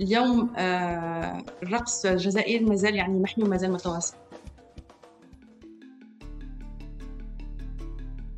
اليوم 0.00 0.50
آه، 0.56 1.44
الرقص 1.62 2.06
الجزائري 2.06 2.64
مازال 2.64 2.94
يعني 2.94 3.18
محمي 3.18 3.44
ومازال 3.44 3.72
متواصل. 3.72 4.14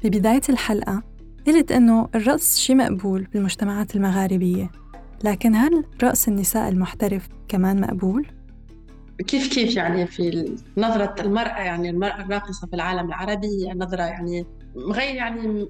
ببداية 0.05 0.43
الحلقة 0.49 1.03
قلت 1.47 1.73
إنه 1.73 2.09
الرقص 2.15 2.59
شيء 2.59 2.77
مقبول 2.77 3.23
بالمجتمعات 3.33 3.97
المغاربية 3.97 4.71
لكن 5.25 5.55
هل 5.55 5.85
رقص 6.03 6.29
النساء 6.29 6.69
المحترف 6.69 7.29
كمان 7.49 7.81
مقبول؟ 7.81 8.27
كيف 9.27 9.55
كيف 9.55 9.77
يعني 9.77 10.07
في 10.07 10.57
نظرة 10.77 11.15
المرأة 11.21 11.61
يعني 11.61 11.91
المرأة 11.91 12.21
الراقصة 12.21 12.67
في 12.67 12.75
العالم 12.75 13.09
العربي 13.09 13.73
نظرة 13.77 14.03
يعني 14.03 14.47
غير 14.77 15.15
يعني 15.15 15.69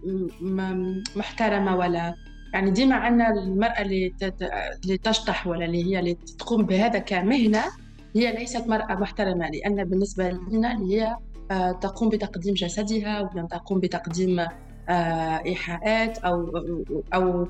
محترمة 1.17 1.77
ولا 1.77 2.15
يعني 2.53 2.71
ديما 2.71 2.95
عندنا 2.95 3.29
المرأة 3.31 3.83
اللي 3.83 4.15
تشطح 5.03 5.47
ولا 5.47 5.65
اللي 5.65 5.85
هي 5.85 5.99
اللي 5.99 6.15
تقوم 6.15 6.63
بهذا 6.67 6.99
كمهنة 6.99 7.63
هي 8.17 8.33
ليست 8.33 8.69
مرأة 8.69 8.95
محترمة 8.95 9.49
لأن 9.49 9.85
بالنسبة 9.85 10.31
لنا 10.31 10.81
هي 10.81 11.17
تقوم 11.81 12.09
بتقديم 12.09 12.55
جسدها 12.55 13.19
أو 13.19 13.47
تقوم 13.47 13.81
بتقديم 13.81 14.47
آه، 14.89 15.43
إيحاءات 15.47 16.19
أو 16.19 16.53
أو 17.15 17.49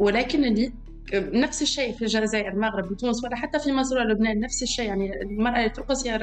ولكن 0.00 0.70
نفس 1.14 1.62
الشيء 1.62 1.92
في 1.92 2.02
الجزائر 2.02 2.48
المغرب 2.48 2.90
وتونس 2.90 3.24
ولا 3.24 3.36
حتى 3.36 3.58
في 3.58 3.72
مصر 3.72 3.98
ولبنان 3.98 4.40
نفس 4.40 4.62
الشيء. 4.62 4.86
يعني 4.86 5.22
المرأة 5.22 5.58
اللي 5.58 5.68
ترقص 5.68 6.06
هي 6.06 6.16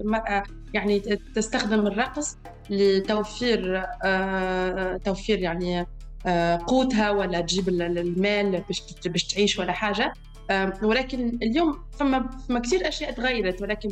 المرأة 0.00 0.42
يعني 0.74 1.00
تستخدم 1.34 1.86
الرقص 1.86 2.36
لتوفير 2.70 3.84
آه 4.04 4.96
توفير 4.96 5.38
يعني 5.38 5.86
آه، 6.26 6.58
قوتها 6.66 7.10
ولا 7.10 7.40
تجيب 7.40 7.68
المال 7.68 8.64
باش 9.06 9.24
تعيش 9.24 9.58
ولا 9.58 9.72
حاجة. 9.72 10.12
ولكن 10.82 11.38
اليوم 11.42 11.78
فما 11.98 12.28
فما 12.48 12.58
كثير 12.58 12.88
أشياء 12.88 13.12
تغيرت 13.12 13.62
ولكن 13.62 13.88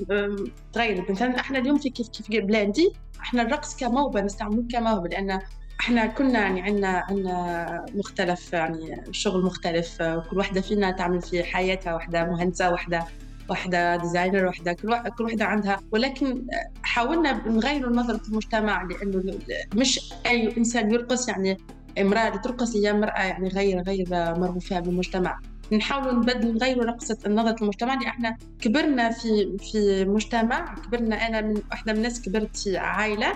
تغيرت. 0.72 1.10
مثلا 1.10 1.40
إحنا 1.40 1.58
اليوم 1.58 1.78
في 1.78 1.90
كيف 1.90 2.08
كيف 2.08 2.28
بلادي 2.44 2.92
إحنا 3.20 3.42
الرقص 3.42 3.76
كموهبة 3.76 4.20
نستعملوه 4.20 4.64
كموهبة 4.72 5.08
لأن 5.08 5.40
إحنا 5.80 6.06
كنا 6.06 6.40
يعني 6.40 6.62
عندنا 6.62 6.88
عندنا 7.08 7.86
مختلف 7.94 8.52
يعني 8.52 9.02
شغل 9.10 9.44
مختلف 9.44 10.02
كل 10.02 10.38
واحدة 10.38 10.60
فينا 10.60 10.90
تعمل 10.90 11.20
في 11.22 11.44
حياتها 11.44 11.94
واحدة 11.94 12.24
مهندسة 12.24 12.70
واحدة 12.70 13.04
واحدة 13.48 13.96
ديزاينر 13.96 14.46
واحدة 14.46 14.72
كل 14.72 14.88
واحدة 14.90 15.10
كل 15.10 15.24
واحدة 15.24 15.44
عندها. 15.44 15.80
ولكن 15.92 16.46
حاولنا 16.82 17.48
نغير 17.48 17.90
نظره 17.90 18.20
المجتمع 18.28 18.82
لأنه 18.82 19.38
مش 19.74 20.12
أي 20.26 20.56
إنسان 20.58 20.90
يرقص 20.92 21.28
يعني 21.28 21.56
امرأة 22.00 22.28
ترقص 22.36 22.76
هي 22.76 22.90
امرأة 22.90 23.22
يعني 23.22 23.48
غير 23.48 23.82
غير 23.82 24.06
مرغوب 24.10 24.60
فيها 24.60 24.80
بالمجتمع. 24.80 25.40
نحاول 25.76 26.16
نبدل 26.16 26.54
نغير 26.54 26.84
رقصة 26.86 27.18
نظرة 27.26 27.56
المجتمع 27.62 27.94
لأن 27.94 28.06
إحنا 28.06 28.36
كبرنا 28.60 29.10
في 29.10 29.56
في 29.58 30.04
مجتمع 30.04 30.74
كبرنا 30.74 31.16
أنا 31.26 31.40
من 31.40 31.62
واحدة 31.70 31.92
من 31.92 31.98
الناس 31.98 32.22
كبرت 32.22 32.56
في 32.56 32.76
عائلة. 32.76 33.32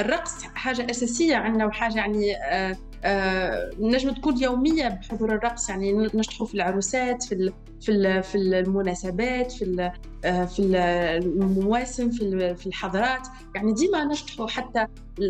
الرقص 0.00 0.42
حاجة 0.42 0.90
أساسية 0.90 1.36
عندنا 1.36 1.66
وحاجة 1.66 1.96
يعني 1.96 2.36
آه 2.36 2.76
آه 3.04 3.70
نجم 3.80 4.10
تكون 4.10 4.42
يومية 4.42 4.88
بحضور 4.88 5.34
الرقص 5.34 5.68
يعني 5.68 5.92
نشطحوا 5.92 6.46
في 6.46 6.54
العروسات 6.54 7.22
في 7.22 7.52
في 7.80 8.22
في 8.22 8.38
المناسبات 8.38 9.52
في 9.52 9.90
آه، 10.24 10.44
في 10.44 10.62
المواسم 10.62 12.10
في 12.10 12.54
في 12.54 12.66
الحضارات 12.66 13.28
يعني 13.54 13.72
ديما 13.72 14.04
نشطحوا 14.04 14.48
حتى 14.48 14.86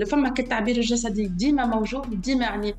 فما 0.06 0.28
كالتعبير 0.28 0.76
الجسدي 0.76 1.26
ديما 1.26 1.66
موجود 1.66 2.20
ديما 2.20 2.44
يعني 2.44 2.74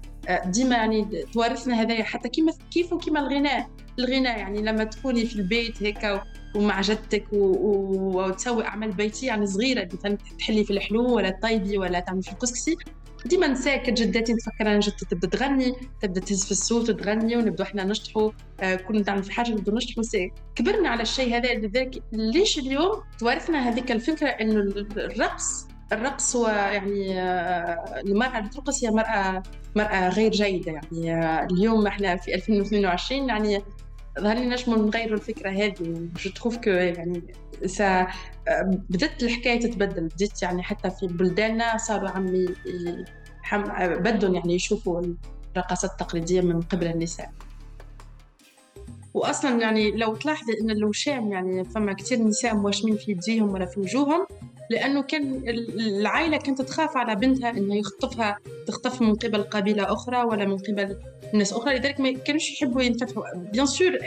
ديما 0.45 0.75
يعني 0.75 1.25
توارثنا 1.33 1.81
هذايا. 1.81 2.03
حتى 2.03 2.29
كيما 2.29 2.53
كيف 2.71 2.93
وكيما 2.93 3.19
الغناء 3.19 3.69
الغناء 3.99 4.39
يعني 4.39 4.61
لما 4.61 4.83
تكوني 4.83 5.25
في 5.25 5.35
البيت 5.35 5.83
هيك 5.83 6.21
ومع 6.57 6.81
جدتك 6.81 7.25
وتسوي 7.31 8.65
أعمال 8.65 8.91
بيتيه 8.91 9.27
يعني 9.27 9.47
صغيرة 9.47 9.83
تحلي 10.39 10.63
في 10.63 10.71
الحلو 10.71 11.15
ولا 11.15 11.29
تطيبي 11.29 11.77
ولا 11.77 11.99
تعملي 11.99 12.21
في 12.21 12.31
الكسكسي 12.31 12.75
ديما 13.25 13.47
نساك 13.47 13.89
جداتي 13.89 14.33
نتفكر 14.33 14.61
أنا 14.61 14.79
جدتي 14.79 15.05
تبدأ 15.05 15.27
تغني 15.27 15.73
تبدأ 16.01 16.21
تهز 16.21 16.45
في 16.45 16.51
الصوت 16.51 16.89
وتغني 16.89 17.37
ونبدو 17.37 17.63
إحنا 17.63 17.83
نشطحوا 17.83 18.31
آه 18.59 18.75
كنا 18.75 18.99
نتعلم 18.99 19.21
في 19.21 19.31
حاجة 19.31 19.51
نبدو 19.51 19.75
نشطحوا 19.75 20.29
كبرنا 20.55 20.89
على 20.89 21.01
الشيء 21.01 21.37
هذا. 21.37 21.53
لذلك 21.53 22.03
ليش 22.11 22.59
اليوم 22.59 23.03
توارثنا 23.19 23.69
هذيك 23.69 23.91
الفكرة 23.91 24.27
إنه 24.27 24.59
الرقص 24.97 25.67
الرقص 25.91 26.35
هو 26.35 26.47
يعني 26.47 27.21
آه، 27.21 28.01
المرأة 28.05 28.37
اللي 28.37 28.49
ترقص 28.49 28.83
هي 28.83 28.91
مرأة 28.91 29.43
مرأة 29.75 30.09
غير 30.09 30.31
جيدة. 30.31 30.71
يعني 30.71 31.13
آه، 31.13 31.47
اليوم 31.51 31.87
إحنا 31.87 32.15
في 32.15 32.35
2022 32.35 33.29
يعني 33.29 33.63
ظهر 34.19 34.35
لي 34.35 34.45
نجموا 34.45 34.77
نغيروا 34.77 35.17
الفكرة 35.17 35.49
هذه 35.49 36.07
جو 36.23 36.31
تخوف 36.31 36.57
كو 36.57 36.69
يعني 36.69 37.21
سا 37.65 38.07
بدت 38.89 39.23
الحكاية 39.23 39.59
تتبدل. 39.59 40.07
بدت 40.07 40.43
يعني 40.43 40.63
حتى 40.63 40.89
في 40.89 41.07
بلداننا 41.07 41.77
صاروا 41.77 42.09
عم 42.09 42.45
بدهم 43.77 44.35
يعني 44.35 44.53
يشوفوا 44.55 45.01
الرقصات 45.55 45.91
التقليدية 45.91 46.41
من 46.41 46.61
قبل 46.61 46.87
النساء. 46.87 47.31
واصلا 49.13 49.61
يعني 49.61 49.91
لو 49.91 50.15
تلاحظي 50.15 50.53
إن 50.61 50.69
الوشام 50.69 51.31
يعني 51.31 51.63
فما 51.63 51.93
كثير 51.93 52.23
نساء 52.23 52.55
مواشمين 52.55 52.97
في 52.97 53.11
يديهم 53.11 53.49
ولا 53.49 53.65
في 53.65 53.79
وجوههم 53.79 54.27
لأنه 54.69 55.01
كان 55.01 55.43
العائلة 55.79 56.37
كانت 56.37 56.61
تخاف 56.61 56.97
على 56.97 57.15
بنتها 57.15 57.49
إنها 57.49 57.75
يخطفها 57.75 58.37
تخطف 58.67 59.01
من 59.01 59.15
قبل 59.15 59.43
قبيلة 59.43 59.93
أخرى 59.93 60.23
ولا 60.23 60.45
من 60.45 60.57
قبل 60.57 60.97
ناس 61.33 61.53
أخرى. 61.53 61.75
لذلك 61.75 61.99
ما 61.99 62.11
كانوش 62.11 62.51
يحبوا 62.51 62.81
ينفتحوا 62.81 63.23
بيان 63.35 63.65
سور 63.65 63.97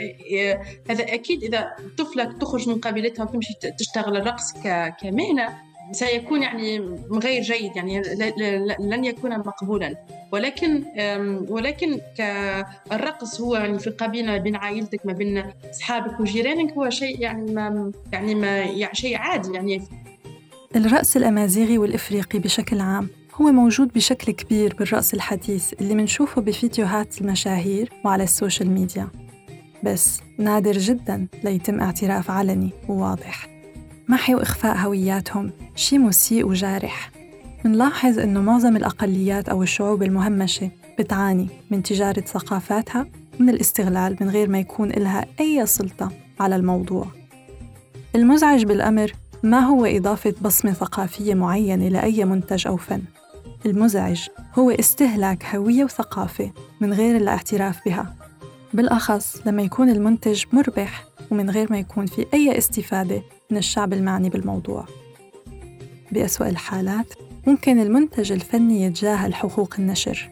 هذا 0.89 1.13
أكيد 1.13 1.43
إذا 1.43 1.71
طفلة 1.97 2.37
تخرج 2.41 2.69
من 2.69 2.79
قبيلتها 2.79 3.23
وتمشي 3.23 3.53
تشتغل 3.79 4.17
الرقص 4.17 4.53
كمهنة 5.01 5.71
سيكون 5.91 6.43
يعني 6.43 6.79
غير 7.11 7.41
جيد 7.41 7.75
يعني 7.75 8.01
لن 8.79 9.05
يكون 9.05 9.37
مقبولا. 9.39 9.95
ولكن 10.31 10.83
ولكن 11.49 11.99
كالرقص 12.17 13.41
هو 13.41 13.55
يعني 13.55 13.79
في 13.79 13.89
قبيلة 13.89 14.37
بين 14.37 14.55
عائلتك 14.55 15.05
ما 15.05 15.13
بين 15.13 15.43
أصحابك 15.69 16.19
وجيرانك 16.19 16.73
هو 16.73 16.89
شيء 16.89 17.19
يعني 17.19 17.51
ما 17.51 17.91
يعني 18.13 18.35
ما 18.35 18.57
يعني 18.57 18.95
شيء 18.95 19.17
عادي. 19.17 19.53
يعني 19.53 19.81
الرقص 20.75 21.15
الأمازيغي 21.15 21.77
والإفريقي 21.77 22.39
بشكل 22.39 22.79
عام 22.79 23.09
هو 23.35 23.51
موجود 23.51 23.93
بشكل 23.93 24.31
كبير 24.31 24.75
بالرقص 24.75 25.13
الحديث 25.13 25.73
اللي 25.81 25.95
منشوفه 25.95 26.41
بفيديوهات 26.41 27.21
المشاهير 27.21 27.89
وعلى 28.05 28.23
السوشيال 28.23 28.71
ميديا. 28.71 29.07
بس 29.83 30.21
نادر 30.37 30.77
جدا 30.77 31.27
ليتم 31.43 31.79
اعتراف 31.79 32.31
علني 32.31 32.69
وواضح. 32.89 33.49
محي 34.07 34.35
وإخفاء 34.35 34.77
هوياتهم؟ 34.77 35.51
شي 35.75 35.97
مسيء 35.97 36.47
وجارح. 36.47 37.11
منلاحظ 37.65 38.19
إنه 38.19 38.41
معظم 38.41 38.75
الأقليات 38.75 39.49
أو 39.49 39.63
الشعوب 39.63 40.03
المهمشة 40.03 40.71
بتعاني 40.99 41.47
من 41.71 41.83
تجارة 41.83 42.21
ثقافاتها 42.21 43.07
ومن 43.39 43.49
الاستغلال 43.49 44.17
من 44.21 44.29
غير 44.29 44.49
ما 44.49 44.59
يكون 44.59 44.91
إلها 44.91 45.25
أي 45.39 45.65
سلطة 45.65 46.11
على 46.39 46.55
الموضوع. 46.55 47.07
المزعج 48.15 48.63
بالأمر 48.65 49.11
ما 49.43 49.59
هو 49.59 49.85
إضافة 49.85 50.33
بصمة 50.41 50.73
ثقافية 50.73 51.33
معينة 51.33 51.87
لأي 51.87 52.25
منتج 52.25 52.67
أو 52.67 52.77
فن؟ 52.77 53.01
المزعج 53.65 54.27
هو 54.59 54.71
استهلاك 54.71 55.45
هوية 55.55 55.83
وثقافة 55.83 56.51
من 56.81 56.93
غير 56.93 57.17
الاعتراف 57.17 57.85
بها. 57.85 58.15
بالأخص 58.73 59.41
لما 59.45 59.61
يكون 59.61 59.89
المنتج 59.89 60.43
مربح 60.53 61.05
ومن 61.31 61.49
غير 61.49 61.67
ما 61.71 61.79
يكون 61.79 62.05
في 62.05 62.25
أي 62.33 62.57
استفادة 62.57 63.21
من 63.51 63.57
الشعب 63.57 63.93
المعني 63.93 64.29
بالموضوع. 64.29 64.85
بأسوأ 66.11 66.49
الحالات 66.49 67.13
ممكن 67.47 67.79
المنتج 67.79 68.31
الفني 68.31 68.83
يتجاهل 68.83 69.35
حقوق 69.35 69.75
النشر. 69.79 70.29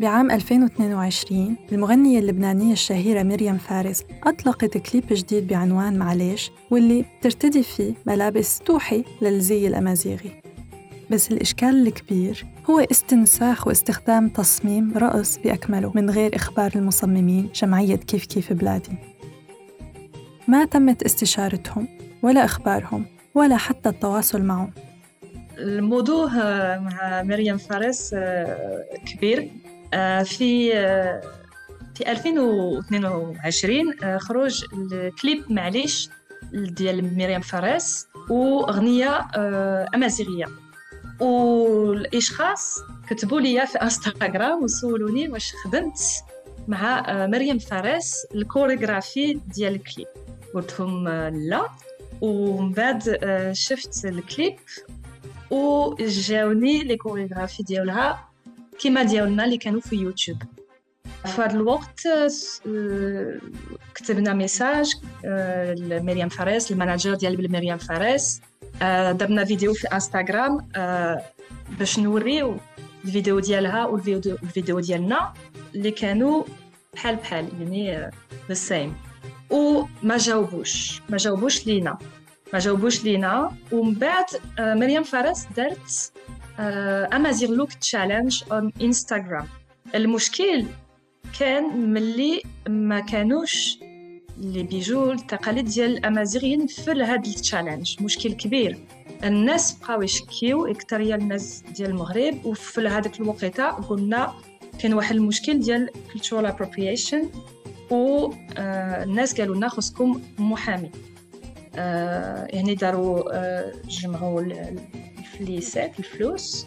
بعام 0.00 0.30
2022 0.30 1.56
المغنية 1.72 2.18
اللبنانية 2.18 2.72
الشهيرة 2.72 3.22
مريم 3.22 3.58
فارس 3.58 4.04
أطلقت 4.24 4.78
كليب 4.78 5.04
جديد 5.10 5.46
بعنوان 5.46 5.98
معليش 5.98 6.50
واللي 6.70 7.04
بترتدي 7.18 7.62
فيه 7.62 7.94
ملابس 8.06 8.58
توحي 8.58 9.04
للزي 9.22 9.68
الأمازيغي. 9.68 10.30
بس 11.10 11.32
الإشكال 11.32 11.86
الكبير 11.86 12.46
هو 12.70 12.80
استنساخ 12.80 13.66
واستخدام 13.66 14.28
تصميم 14.28 14.92
رقص 14.98 15.38
بأكمله 15.38 15.92
من 15.94 16.10
غير 16.10 16.36
إخبار 16.36 16.72
المصممين 16.76 17.48
جمعية 17.54 17.96
كيف 17.96 18.26
كيف 18.26 18.52
بلادي. 18.52 18.92
ما 20.48 20.64
تمت 20.64 21.02
استشارتهم 21.02 21.88
ولا 22.22 22.44
إخبارهم 22.44 23.04
ولا 23.34 23.56
حتى 23.56 23.88
التواصل 23.88 24.42
معهم. 24.42 24.70
الموضوع 25.58 26.28
مع 26.78 27.22
مريم 27.22 27.56
فارس 27.56 28.10
آه، 28.14 28.84
كبير. 29.06 29.50
في 30.24 30.70
آه، 30.74 31.20
في 31.94 32.12
2022 32.12 34.18
خرج 34.18 34.64
الكليب 34.72 35.52
معليش 35.52 36.08
ديال 36.52 37.18
مريم 37.18 37.40
فارس 37.40 38.06
وأغنية 38.30 39.28
أمازيغية. 39.94 40.46
والإشخاص 41.20 42.78
كتبوا 43.08 43.40
لي 43.40 43.66
في 43.66 43.78
إنستغرام 43.78 44.64
وسولوني 44.64 45.28
واش 45.28 45.52
خدمت 45.64 45.98
مع 46.68 47.02
مريم 47.26 47.58
فارس 47.58 48.26
الكوريغرافي 48.34 49.34
ديال 49.34 49.74
الكليب. 49.74 50.06
قلت 50.54 50.80
لهم 50.80 51.08
لا. 51.48 51.68
ومن 52.20 52.72
بعد 52.72 53.18
شفت 53.52 54.04
الكليب 54.04 54.56
وجاوني 55.50 56.82
les 56.82 56.96
chorégraphies 56.96 57.62
ديالها. 57.62 58.29
كيما 58.80 59.02
ديالنا 59.02 59.44
اللي 59.44 59.56
كانوا 59.56 59.80
في 59.80 59.96
يوتيوب. 59.96 60.42
في 61.24 61.42
هذا 61.42 61.52
الوقت 61.52 62.00
كتبنا 63.94 64.34
message 64.34 64.94
لمريم 65.78 66.28
فارس 66.28 66.72
ال 66.72 66.77
manager 66.77 67.14
ديال 67.14 67.52
مريم 67.52 67.78
فارس. 67.78 68.40
درنا 69.10 69.44
فيديو 69.44 69.74
في 69.74 69.88
انستغرام 69.88 70.68
باش 71.78 71.98
نوريو 71.98 72.56
الفيديو 73.04 73.38
ديالها 73.38 73.86
والفيديو 73.86 74.80
ديالنا 74.80 75.32
اللي 75.74 75.90
كانوا 75.90 76.44
بحال 76.94 77.16
بحال 77.16 77.48
يعني 77.60 78.10
the 78.48 78.54
same 78.54 78.94
وما 79.50 80.16
جاوبوش 80.16 81.02
ما 81.08 81.16
جاوبوش 81.16 81.66
لينا 81.66 81.98
ما 82.52 82.58
جاوبوش 82.58 83.04
لينا. 83.04 83.56
ومن 83.72 83.94
بعد 83.94 84.24
مريم 84.58 85.02
فارس 85.02 85.46
دارت 85.56 86.12
Amazigh 86.60 87.50
look 87.50 87.72
challenge 87.72 88.42
on 88.52 88.72
Instagram 88.82 89.46
المشكل 89.94 90.64
كان 91.38 91.92
ملي 91.92 92.42
ما 92.68 93.00
كانوش 93.00 93.78
اللي 94.38 94.62
بيجوا 94.62 95.12
التقاليد 95.12 95.64
ديال 95.64 95.90
الامازيغيين 95.96 96.66
في 96.66 96.90
هذا 96.90 97.14
التشالنج 97.14 98.02
مشكل 98.02 98.32
كبير. 98.32 98.78
الناس 99.24 99.72
بقاو 99.72 100.02
يشكيو 100.02 100.66
اكثريه 100.66 101.14
الناس 101.14 101.62
ديال 101.76 101.90
المغرب 101.90 102.46
وفي 102.46 102.88
هذاك 102.88 103.20
الوقيتة 103.20 103.70
قلنا 103.70 104.34
كان 104.78 104.94
واحد 104.94 105.16
المشكل 105.16 105.60
ديال 105.60 105.90
cultural 106.12 106.46
appropriation 106.46 107.26
والناس 107.90 109.40
قالوا 109.40 109.56
لنا 109.56 109.68
خصكم 109.68 110.22
محامي. 110.38 110.90
يعني 112.54 112.74
داروا 112.74 113.22
جمعوا 113.88 114.42
الفليسات 115.40 115.98
الفلوس 115.98 116.66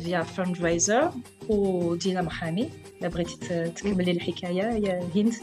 فيا 0.00 0.22
فاند 0.22 0.62
رايزر 0.62 1.10
ودينا 1.48 2.22
محامي 2.22 2.70
لا 3.00 3.08
بغيتي 3.08 3.68
تكملي 3.68 4.10
الحكاية. 4.10 4.62
يا 4.62 5.08
هند. 5.14 5.34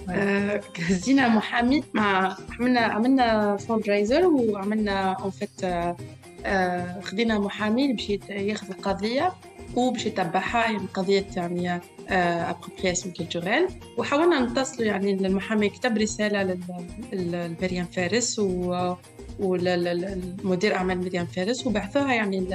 هزينا 0.90 1.28
محامي. 1.28 1.84
مع 1.94 2.38
عملنا 2.60 2.80
عملنا 2.80 3.58
فاند 3.58 3.90
رايزر 3.90 4.28
وعملنا 4.28 5.14
اون 5.14 5.32
فيت 5.32 5.66
خدينا 7.04 7.40
محامي 7.40 7.94
باش 7.94 8.10
ياخذ 8.30 8.70
القضية. 8.70 9.34
وباش 9.78 10.06
يتبعها 10.06 10.72
يعني 10.72 10.88
قضية 10.94 11.26
يعني 11.36 11.82
ابروبرياسيون 12.10 13.14
كولتوريل 13.14 13.68
وحاولنا 13.98 14.40
نتصلوا 14.40 14.88
يعني 14.88 15.16
للمحامي 15.16 15.70
كتب 15.70 15.98
رسالة 15.98 16.58
لمريم 17.14 17.86
فارس 17.86 18.40
و 18.40 18.96
أعمال 20.76 20.98
مريم 20.98 21.26
فارس 21.26 21.68
وبعثوها 21.68 22.14
يعني 22.14 22.48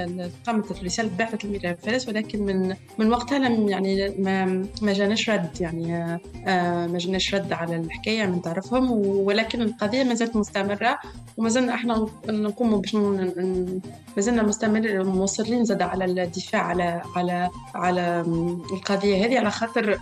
قامت 0.46 0.70
الرسالة 0.70 1.10
بعثت 1.18 1.44
لمريم 1.44 1.74
فارس 1.74 2.08
ولكن 2.08 2.42
من 2.42 2.76
من 2.98 3.10
وقتها 3.10 3.38
لم 3.38 3.68
يعني 3.68 4.08
ما 4.18 4.44
ما 4.82 4.92
جاناش 4.92 5.30
رد 5.30 5.60
يعني 5.60 6.04
آه، 6.46 6.86
ما 6.86 6.98
جاناش 6.98 7.34
رد 7.34 7.52
على 7.52 7.76
الحكاية 7.76 8.26
من 8.26 8.40
طرفهم 8.40 8.90
ولكن 9.06 9.62
القضية 9.62 10.02
ما 10.04 10.14
زالت 10.14 10.36
مستمرة. 10.36 10.98
وما 11.40 11.48
زلنا 11.48 11.74
إحنا 11.74 12.06
نقوم 12.28 12.80
باش 12.80 12.94
ما 12.94 13.82
زلنا 14.18 14.42
مستمر 14.42 15.04
مصرين 15.04 15.64
زاد 15.64 15.82
على 15.82 16.04
الدفاع 16.04 16.62
على 16.62 17.02
على 17.16 17.50
على 17.74 18.24
القضية 18.72 19.26
هذه 19.26 19.38
على 19.38 19.50
خاطر 19.50 19.98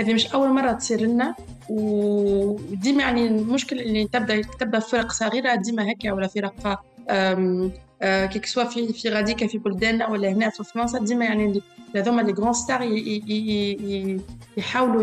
هذه 0.00 0.14
مش 0.14 0.26
أول 0.26 0.48
مرة 0.48 0.72
تصير 0.72 1.00
لنا. 1.00 1.34
وديما 1.70 3.02
يعني 3.02 3.26
المشكل 3.26 3.80
اللي 3.80 4.04
تبدا 4.04 4.42
تبدأ 4.60 4.78
فرق 4.78 5.12
صغيرة 5.12 5.54
ديما 5.54 5.92
هكا 5.92 6.12
ولا 6.12 6.26
فرق 6.26 6.80
que 8.32 8.46
ce 8.46 8.52
soit 8.52 8.64
في 8.64 8.92
في 8.92 9.08
غاديكا 9.08 9.46
في 9.46 9.58
بلداننا 9.58 10.08
ولا 10.08 10.28
هنا 10.28 10.50
في 10.50 10.64
فرنسا 10.64 10.98
ديما 10.98 11.24
يعني 11.24 11.60
هذوما 11.96 12.22
les 12.22 12.32
grandes 12.32 12.52
stars 12.52 12.82
يحاولوا 14.56 15.02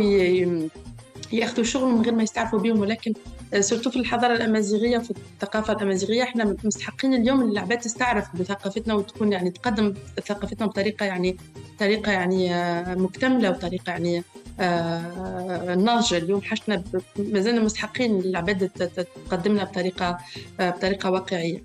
ياخذوا 1.33 1.65
شغل 1.65 1.91
من 1.91 2.01
غير 2.01 2.15
ما 2.15 2.23
يستعرفوا 2.23 2.59
بهم 2.59 2.79
ولكن 2.79 3.13
surtout 3.60 3.89
في 3.89 3.99
الحضارة 3.99 4.33
الأمازيغية 4.33 4.97
في 4.97 5.11
الثقافة 5.11 5.73
الأمازيغية 5.73 6.23
إحنا 6.23 6.55
مستحقين 6.63 7.13
اليوم 7.13 7.41
إن 7.41 7.49
العباد 7.49 7.79
تستعرف 7.79 8.35
بثقافتنا 8.35 8.93
وتكون 8.93 9.31
يعني 9.31 9.49
تقدم 9.51 9.93
ثقافتنا 10.27 10.67
بطريقة 10.67 11.05
يعني 11.05 11.37
طريقة 11.79 12.11
يعني 12.11 12.49
مكتملة 12.95 13.49
وطريقة 13.49 13.89
يعني 13.91 14.23
ناضجة. 15.83 16.17
اليوم 16.17 16.41
حاجتنا 16.41 16.83
مازلنا 17.19 17.61
مستحقين 17.61 18.19
العباد 18.19 18.69
تقدم 19.29 19.51
لنا 19.51 19.63
بطريقة 19.63 20.17
بطريقة 20.59 21.11
واقعية. 21.11 21.63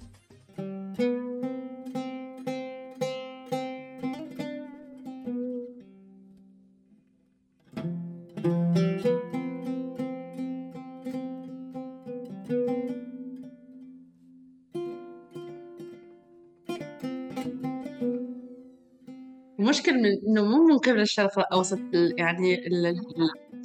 المشكل 19.76 19.98
من 19.98 20.28
إنه 20.28 20.44
مو 20.44 20.64
من 20.64 20.78
قبل 20.78 21.00
الشرق 21.00 21.38
الاوسط 21.38 21.78
يعني 21.92 22.60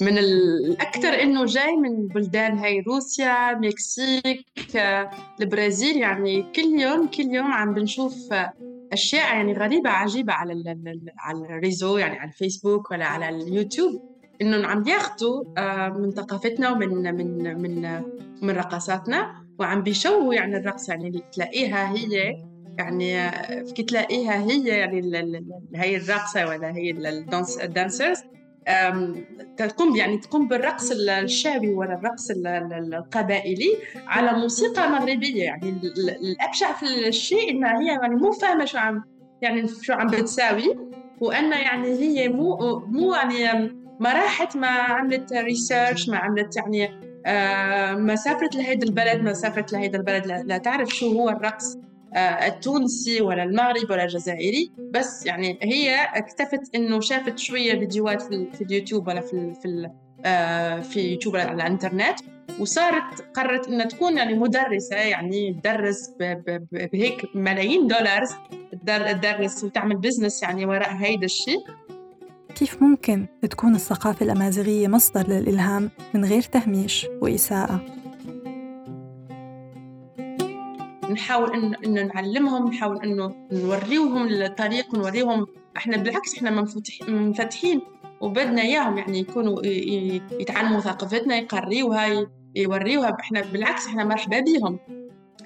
من 0.01 0.17
الأكثر 0.17 1.21
إنه 1.21 1.45
جاي 1.45 1.75
من 1.75 2.07
بلدان 2.07 2.57
هاي 2.57 2.79
روسيا 2.79 3.53
مكسيك 3.53 4.45
البرازيل. 5.41 5.97
يعني 5.97 6.51
كل 6.55 6.81
يوم 6.81 7.07
كل 7.07 7.23
يوم 7.23 7.51
عم 7.51 7.73
بنشوف 7.73 8.33
أشياء 8.93 9.35
يعني 9.35 9.53
غريبة 9.53 9.89
عجيبة 9.89 10.33
على 10.33 10.77
على 11.19 11.37
ال 11.37 11.45
réseaux 11.45 11.97
يعني 11.97 12.19
على 12.19 12.29
الفيسبوك 12.29 12.91
ولا 12.91 13.05
على 13.05 13.29
اليوتيوب. 13.29 14.01
إنه 14.41 14.67
عم 14.67 14.87
ياخذوا 14.87 15.43
آه، 15.57 15.89
من 15.89 16.11
ثقافتنا 16.11 16.71
ومن 16.71 17.15
من 17.15 17.61
من 17.61 18.01
من 18.41 18.49
رقصاتنا 18.49 19.45
وعم 19.59 19.83
بيشوهوا 19.83 20.33
يعني 20.33 20.57
الرقص 20.57 20.89
يعني 20.89 21.23
تلاقيها 21.31 21.95
هي 21.95 22.50
يعني 22.77 23.31
كي 23.75 23.83
تلاقيها 23.83 24.37
هي 24.37 24.67
يعني 24.67 25.45
هي 25.75 25.97
الراقصه 25.97 26.47
ولا 26.47 26.75
هي 26.75 26.91
ال 27.63 27.70
dancers 27.70 28.17
تقوم 29.57 29.95
يعني 29.95 30.17
تقوم 30.17 30.47
بالرقص 30.47 30.91
الشعبي 30.91 31.69
ولا 31.69 31.93
الرقص 31.93 32.31
القبائلي 32.31 33.77
على 34.07 34.39
موسيقى 34.39 34.89
مغربية. 34.89 35.43
يعني 35.43 35.79
الأبشع 36.21 36.73
في 36.73 37.07
الشيء 37.07 37.51
إنها 37.51 37.79
هي 37.79 37.87
يعني 37.87 38.15
مو 38.15 38.31
فاهمة 38.31 38.65
شو 38.65 38.77
عم 38.77 39.03
يعني 39.41 39.67
شو 39.81 39.93
عم 39.93 40.07
بتساوي 40.07 40.75
وان 41.21 41.51
يعني 41.51 41.87
هي 41.87 42.29
مو 42.29 42.57
مو 42.87 43.13
يعني 43.13 43.69
ما 43.99 44.13
راحت 44.13 44.57
ما 44.57 44.67
عملت 44.67 45.33
research 45.33 46.09
ما 46.09 46.17
عملت 46.17 46.57
يعني 46.57 46.89
آه، 47.25 47.93
ما 47.93 48.15
سافرت 48.15 48.55
لهيدا 48.55 48.87
البلد 48.87 49.21
ما 49.21 49.33
سافرت 49.33 49.73
لهيدا 49.73 49.97
البلد. 49.99 50.25
لا 50.45 50.57
تعرف 50.57 50.89
شو 50.89 51.11
هو 51.11 51.29
الرقص. 51.29 51.77
التونسي 52.17 53.21
ولا 53.21 53.43
المغرب 53.43 53.89
ولا 53.89 54.03
الجزائري. 54.03 54.71
بس 54.91 55.25
يعني 55.25 55.59
هي 55.61 55.95
اكتفت 55.95 56.75
إنه 56.75 56.99
شافت 56.99 57.39
شوية 57.39 57.79
فيديوهات 57.79 58.21
في 58.21 58.61
اليوتيوب 58.61 59.07
ولا 59.07 59.21
في 59.21 59.53
في 59.61 59.89
آه، 60.25 60.79
في 60.79 61.11
يوتيوب 61.11 61.35
على 61.35 61.53
الإنترنت. 61.53 62.19
وصارت 62.59 63.21
قررت 63.33 63.67
إنها 63.67 63.85
تكون 63.85 64.17
يعني 64.17 64.33
مدرسة 64.33 64.95
يعني 64.95 65.53
تدرس 65.53 66.11
بهيك 66.71 67.35
ملايين 67.35 67.87
دولار 67.87 68.25
تدرس 68.87 69.63
وتعمل 69.63 69.97
business 69.97 70.43
يعني 70.43 70.65
وراء 70.65 70.93
هيدا 70.95 71.25
الشيء 71.25 71.59
كيف 72.55 72.83
ممكن 72.83 73.25
تكون 73.49 73.75
الثقافة 73.75 74.25
الأمازيغية 74.25 74.87
مصدر 74.87 75.27
للإلهام 75.27 75.91
من 76.13 76.25
غير 76.25 76.41
تهميش 76.41 77.07
وإساءة؟ 77.21 78.00
نحاول 81.13 81.53
انه 81.53 81.77
إنه 81.85 82.01
نعلمهم 82.03 82.67
نحاول 82.67 83.01
إنه 83.03 83.47
نوريوهم 83.51 84.27
الطريق 84.27 84.93
ونوريهم 84.93 85.47
إحنا 85.77 85.97
بالعكس 85.97 86.35
إحنا 86.35 86.65
منفتحين 87.07 87.81
وبدنا 88.21 88.61
إياهم 88.61 88.97
يعني 88.97 89.19
يكونوا 89.19 89.65
يتعلموا 90.39 90.79
ثقافتنا 90.79 91.35
يقريوها 91.35 92.27
يوريوها. 92.55 93.17
إحنا 93.19 93.41
بالعكس 93.41 93.87
إحنا 93.87 94.03
مرحبا 94.03 94.39
بهم. 94.39 94.79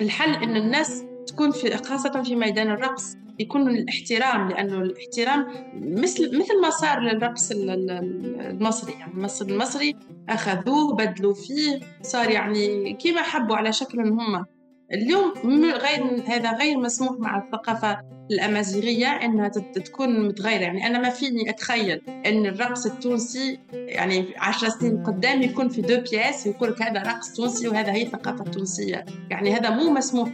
الحل 0.02 0.44
إن 0.44 0.56
الناس 0.56 1.04
تكون 1.28 1.52
في 1.52 1.78
خاصة 1.78 2.24
في 2.24 2.36
ميدان 2.36 2.72
الرقص 2.72 3.18
يكون 3.40 3.70
الاحترام 3.70 4.50
لأنه 4.50 4.78
الاحترام 4.82 5.48
مثل 5.82 6.38
مثل 6.40 6.62
ما 6.62 6.70
صار 6.70 7.00
للرقص 7.00 7.52
المصري. 7.52 8.94
يعني 8.94 9.14
المصري 9.14 9.52
المصري 9.54 9.96
أخذوه 10.30 10.96
بدلوا 10.96 11.34
فيه 11.34 11.80
صار 12.02 12.30
يعني 12.30 12.94
كيما 12.94 13.22
حبوا 13.22 13.56
على 13.56 13.74
شكل 13.74 14.00
هم. 14.00 14.46
اليوم 14.94 15.34
غير 15.64 16.24
هذا 16.28 16.52
غير 16.52 16.78
مسموح 16.78 17.20
مع 17.20 17.38
الثقافة 17.38 17.98
الأمازيغية 18.32 19.08
أنها 19.08 19.48
تكون 19.48 20.28
متغيرة. 20.28 20.62
يعني 20.62 20.88
أنا 20.88 21.00
ما 21.00 21.10
فيني 21.10 21.50
أتخيل 21.50 22.02
أن 22.26 22.46
الرقص 22.46 22.86
التونسي 22.86 23.60
يعني 23.74 24.26
عشر 24.38 24.70
سنين 24.70 25.04
قدام 25.04 25.42
يكون 25.42 25.70
في 25.70 25.82
deux 25.82 26.02
pièces 26.12 26.48
يقول 26.48 26.70
لك 26.70 26.82
هذا 26.82 27.02
رقص 27.02 27.34
تونسي 27.34 27.68
وهذا 27.68 27.92
هي 27.94 28.06
ثقافة 28.06 28.44
تونسية. 28.44 29.06
يعني 29.30 29.54
هذا 29.54 29.70
مو 29.70 29.90
مسموح 29.90 30.30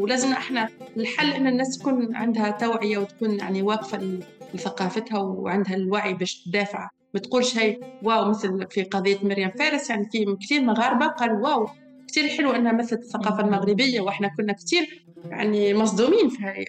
ولازم 0.00 0.32
إحنا 0.32 0.68
الحل 0.96 1.32
أن 1.32 1.46
الناس 1.46 1.78
تكون 1.78 2.16
عندها 2.16 2.50
توعية 2.50 2.98
وتكون 2.98 3.38
يعني 3.38 3.62
واقفة 3.62 4.20
لثقافتها 4.54 5.18
وعندها 5.18 5.76
الوعي 5.76 6.14
باش 6.14 6.44
تدافع. 6.44 6.88
ما 7.14 7.20
تقولش 7.20 7.58
هي 7.58 7.80
wow 8.02 8.30
مثل 8.30 8.66
في 8.70 8.82
قضية 8.82 9.18
مريم 9.22 9.50
فارس 9.58 9.90
يعني 9.90 10.08
في 10.12 10.36
كثير 10.40 10.60
مغاربة 10.62 11.06
قالوا 11.06 11.48
wow 11.48 11.68
كثير 12.10 12.28
حلو 12.28 12.50
إنها 12.50 12.72
مثلت 12.72 13.00
الثقافة 13.00 13.40
المغربية 13.44 14.00
وإحنا 14.00 14.30
كنا 14.36 14.52
كثير 14.52 15.04
يعني 15.30 15.74
مصدومين 15.74 16.28
في 16.28 16.66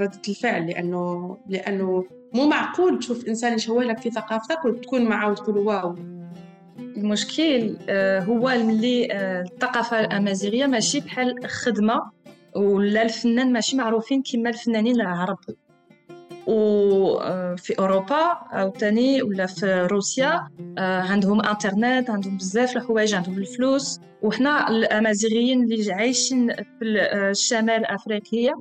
ردة 0.00 0.20
الفعل 0.28 0.66
لأنه 0.66 1.36
لأنه 1.48 2.04
مو 2.34 2.48
معقول 2.48 2.98
تشوف 2.98 3.28
إنسان 3.28 3.54
يشوه 3.54 3.84
لك 3.84 3.98
في 3.98 4.10
ثقافتك 4.10 4.64
وتكون 4.64 5.04
معه 5.04 5.30
وتقول 5.30 5.58
واو. 5.58 5.94
المشكل 6.78 7.76
آه، 7.88 8.20
هو 8.20 8.50
اللي 8.50 9.12
آه، 9.12 9.42
الثقافة 9.42 10.00
الأمازيغية 10.00 10.66
ماشي 10.66 11.00
بحال 11.00 11.34
خدمة 11.46 12.10
ولا 12.56 13.02
الفنان 13.02 13.52
ماشي 13.52 13.76
معروفين 13.76 14.22
كما 14.32 14.50
الفنانين 14.50 15.00
العرب. 15.00 15.38
وفي 16.50 17.78
أوروبا 17.78 18.32
أو 18.52 18.70
تاني 18.70 19.22
ولا 19.22 19.46
في 19.46 19.86
روسيا 19.90 20.48
آه، 20.78 21.00
عندهم 21.00 21.46
إنترنت 21.46 22.10
عندهم 22.10 22.36
بزاف 22.36 22.76
الحوايج 22.76 23.14
عندهم 23.14 23.38
الفلوس. 23.38 24.00
وحنا 24.22 24.70
الأمازيغيين 24.70 25.62
اللي 25.62 25.92
عايشين 25.92 26.52
في 26.52 26.84
الشمال 27.30 27.84
افريقيا 27.84 28.54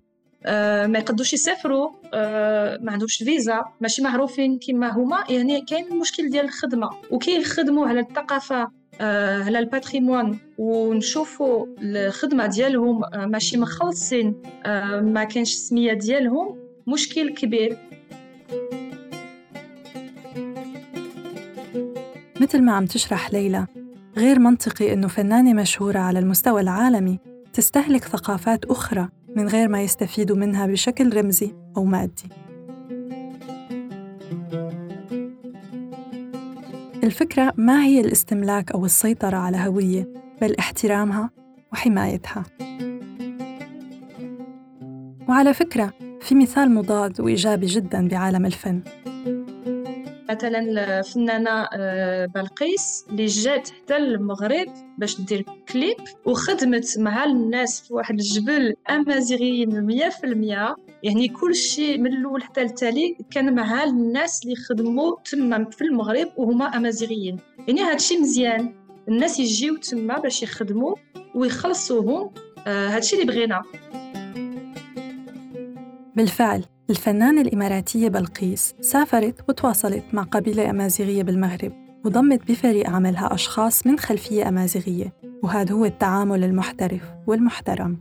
آه، 0.45 0.87
ما 0.87 0.99
يقدوش 0.99 1.33
يسافروا 1.33 1.89
آه، 2.13 2.77
ما 2.81 2.91
عندهمش 2.91 3.17
فيزا 3.17 3.63
ماشي 3.81 4.01
معروفين 4.01 4.59
كما 4.67 4.91
هما. 4.91 5.23
يعني 5.29 5.61
كاين 5.61 5.85
المشكل 5.91 6.29
ديال 6.29 6.45
الخدمة 6.45 6.89
وكيخدموا 7.11 7.87
على 7.87 7.99
الثقافة 7.99 8.79
على 8.99 9.59
الباتريمون 9.59 10.39
ونشوفوا 10.57 11.65
الخدمة 11.81 12.45
ديالهم 12.45 13.01
ماشي 13.31 13.57
مخلصين 13.57 14.35
ما 15.01 15.23
كانش 15.23 15.53
السمية 15.53 15.93
ديالهم. 15.93 16.68
مشكل 16.87 17.33
كبير. 17.33 17.77
مثل 22.41 22.61
ما 22.61 22.71
عم 22.71 22.85
تشرح 22.85 23.33
ليلى 23.33 23.67
غير 24.17 24.39
منطقي 24.39 24.93
إنه 24.93 25.07
فنانة 25.07 25.53
مشهورة 25.53 25.99
على 25.99 26.19
المستوى 26.19 26.61
العالمي 26.61 27.19
تستهلك 27.53 28.03
ثقافات 28.03 28.65
أخرى 28.65 29.09
من 29.35 29.47
غير 29.47 29.67
ما 29.67 29.81
يستفيدوا 29.81 30.35
منها 30.35 30.67
بشكل 30.67 31.17
رمزي 31.17 31.53
أو 31.77 31.85
مادي. 31.85 32.29
الفكرة 37.03 37.53
ما 37.57 37.83
هي 37.83 37.99
الاستملاك 38.01 38.71
أو 38.71 38.85
السيطرة 38.85 39.37
على 39.37 39.57
هوية 39.57 40.13
بل 40.41 40.55
احترامها 40.55 41.29
وحمايتها. 41.73 42.43
وعلى 45.29 45.53
فكرة 45.53 45.93
في 46.21 46.35
مثال 46.35 46.71
مضاد 46.71 47.21
وإيجابي 47.21 47.65
جدا 47.65 48.07
بعالم 48.07 48.45
الفن. 48.45 48.81
مثلا 50.29 50.59
الفنانة 50.99 51.67
آه، 51.73 52.25
بلقيس 52.25 53.05
اللي 53.09 53.25
جات 53.25 53.69
حتى 53.69 53.97
المغرب 53.97 54.67
باش 54.97 55.21
دير 55.21 55.45
كليب 55.73 55.97
وخدمت 56.25 56.99
مع 56.99 57.23
الناس 57.23 57.81
في 57.81 57.93
واحد 57.93 58.19
الجبل 58.19 58.75
أمازيغيين 58.89 59.81
مية 59.81 60.09
في 60.09 60.23
المية. 60.23 60.75
يعني 61.03 61.27
كل 61.27 61.55
شيء 61.55 61.97
من 61.97 62.13
الأول 62.13 62.43
حتى 62.43 62.61
التالي 62.61 63.17
كان 63.31 63.55
مع 63.55 63.83
الناس 63.83 64.43
اللي 64.43 64.55
خدموا 64.55 65.15
تما 65.31 65.69
في 65.69 65.83
المغرب 65.83 66.27
وهما 66.37 66.65
أمازيغيين. 66.65 67.37
يعني 67.67 67.81
هذا 67.81 67.95
الشيء 67.95 68.21
مزيان. 68.21 68.73
الناس 69.07 69.39
يجيو 69.39 69.77
تما 69.77 70.19
باش 70.19 70.43
يخدموا 70.43 70.95
ويخلصوهم 71.35 72.31
آه 72.67 72.87
هادشي 72.87 73.15
اللي 73.15 73.25
بغينا. 73.25 73.61
بالفعل 76.15 76.65
الفنانة 76.89 77.41
الإماراتية 77.41 78.07
بلقيس 78.07 78.75
سافرت 78.81 79.49
وتواصلت 79.49 80.03
مع 80.13 80.23
قبيلة 80.23 80.69
أمازيغية 80.69 81.23
بالمغرب 81.23 81.73
وضمت 82.05 82.51
بفريق 82.51 82.89
عملها 82.89 83.33
أشخاص 83.33 83.87
من 83.87 83.99
خلفية 83.99 84.49
أمازيغية 84.49 85.13
وهذا 85.43 85.73
هو 85.73 85.85
التعامل 85.85 86.43
المحترف 86.43 87.01
والمحترم. 87.27 87.97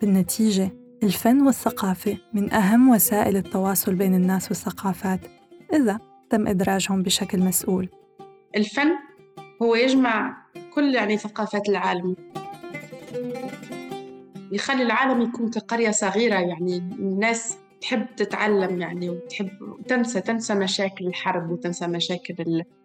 بالنتيجة 0.00 0.70
الفن 1.02 1.42
والثقافة 1.42 2.18
من 2.32 2.52
أهم 2.52 2.88
وسائل 2.88 3.36
التواصل 3.36 3.94
بين 3.94 4.14
الناس 4.14 4.48
والثقافات 4.48 5.20
إذا 5.74 5.98
تم 6.30 6.46
إدراجهم 6.46 7.02
بشكل 7.02 7.40
مسؤول. 7.40 7.88
الفن 8.56 8.90
هو 9.62 9.74
يجمع 9.74 10.36
كل 10.74 10.94
يعني 10.94 11.16
ثقافات 11.16 11.68
العالم. 11.68 12.16
يخلي 14.52 14.82
العالم 14.82 15.22
يكون 15.22 15.50
كقرية 15.50 15.90
صغيرة 15.90 16.34
يعني 16.34 16.76
الناس 16.76 17.56
تحب 17.80 18.06
تتعلم 18.16 18.80
يعني 18.80 19.10
وتحب 19.10 19.48
تنسى 19.88 20.20
تنسى 20.20 20.54
مشاكل 20.54 21.06
الحرب 21.06 21.50
وتنسى 21.50 21.86
مشاكل 21.86 22.34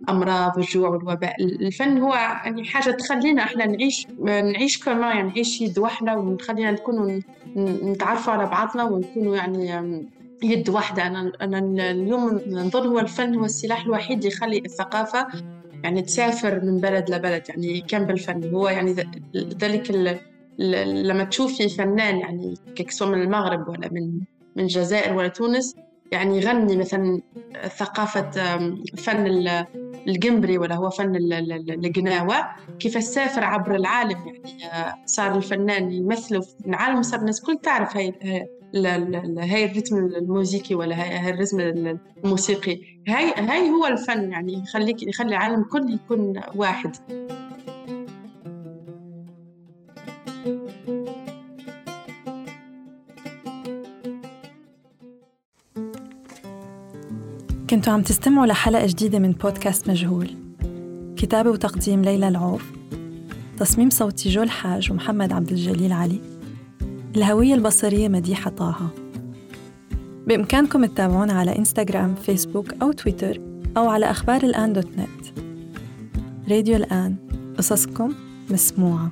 الأمراض 0.02 0.58
والجوع 0.58 0.90
والوباء. 0.90 1.36
الفن 1.42 1.98
هو 1.98 2.14
يعني 2.14 2.64
حاجة 2.66 2.92
تخلينا 2.92 3.44
إحنا 3.44 3.66
نعيش 3.66 4.08
نعيش 4.26 4.84
كما 4.84 5.10
يعني 5.10 5.28
نعيش 5.30 5.62
يد 5.62 5.80
واحدة 5.80 6.18
ونخلينا 6.18 6.72
نكونوا 6.72 7.20
نتعرفوا 7.58 8.34
على 8.34 8.46
بعضنا 8.46 8.84
ونكونوا 8.84 9.36
يعني 9.36 10.06
يد 10.44 10.70
واحدة. 10.70 11.08
أنا 11.08 11.32
أنا 11.42 11.60
اليوم 11.92 12.42
نظن 12.48 12.88
هو 12.88 13.00
الفن 13.00 13.36
هو 13.36 13.46
السلاح 13.46 13.86
الوحيد 13.86 14.18
اللي 14.18 14.28
يخلي 14.28 14.58
الثقافة 14.58 15.28
يعني 15.84 16.02
تسافر 16.02 16.66
من 16.66 16.78
بلد 16.78 17.10
لبلد 17.10 17.50
يعني 17.50 17.82
كان 17.82 18.06
بالفن. 18.06 18.54
هو 18.54 18.70
يعني 18.70 18.96
ذلك 19.36 19.92
لما 20.60 21.24
تشوفي 21.24 21.70
فنان 21.70 22.20
يعني 22.20 22.54
كسوا 22.76 23.08
من 23.08 23.22
المغرب 23.22 23.70
ولا 23.70 23.90
من 23.92 24.20
من 24.56 24.64
الجزائر 24.64 25.14
ولا 25.14 25.28
تونس 25.28 25.76
يعني 26.12 26.38
يغني 26.38 26.78
مثلا 26.78 27.22
ثقافة 27.78 28.32
فن 28.98 29.28
الجمبري 30.08 30.58
ولا 30.58 30.76
هو 30.76 30.90
فن 30.90 31.16
القناوة 31.70 32.36
كيف 32.80 33.04
سافر 33.04 33.44
عبر 33.44 33.76
العالم 33.76 34.28
يعني 34.28 34.66
آه، 34.66 34.96
صار 35.06 35.36
الفنان 35.38 35.92
يمثله 35.92 36.42
في 36.42 36.68
العالم 36.68 37.02
صار 37.02 37.20
الناس 37.20 37.42
كل 37.42 37.58
تعرف 37.58 37.98
هاي 37.98 38.14
هاي 38.76 39.66
الرتم 39.66 39.98
الموسيقي 39.98 40.76
ولا 40.76 40.96
هاي 40.96 41.30
الرتم 41.30 41.60
الموسيقي. 42.24 42.80
هاي 43.08 43.34
هاي 43.38 43.70
هو 43.70 43.88
الفن 43.88 44.32
يعني 44.32 44.54
يخليك 44.54 45.04
يخلي 45.04 45.30
العالم 45.30 45.64
كله 45.64 45.94
يكون 45.94 46.42
واحد. 46.56 46.96
كنتوا 57.72 57.94
عم 57.94 58.02
تستمعوا 58.02 58.46
لحلقة 58.46 58.86
جديدة 58.86 59.20
من 59.20 59.32
بودكاست 59.32 59.90
مجهول. 59.90 60.28
كتابة 61.16 61.50
وتقديم 61.50 62.02
ليلى 62.02 62.28
العوف. 62.28 62.72
تصميم 63.58 63.90
صوتي 63.90 64.30
جو 64.30 64.44
الحاج 64.44 64.92
ومحمد 64.92 65.32
عبد 65.32 65.52
الجليل 65.52 65.92
علي. 65.92 66.22
الهوية 67.16 67.54
البصرية 67.54 68.08
مديحة 68.08 68.52
طه. 68.52 68.90
بإمكانكم 70.28 70.86
تتابعونا 70.86 71.34
على 71.34 71.58
إنستغرام 71.58 72.16
فيسبوك 72.16 72.74
أو 72.82 72.92
تويتر 72.92 73.42
أو 73.78 73.90
على 73.90 74.12
أخبار 74.12 74.44
الآن 74.44 74.74
دوت 74.74 74.88
نت. 74.98 75.40
راديو 76.50 76.76
الآن 76.76 77.16
قصصكم 77.58 78.14
مسموعة. 78.50 79.12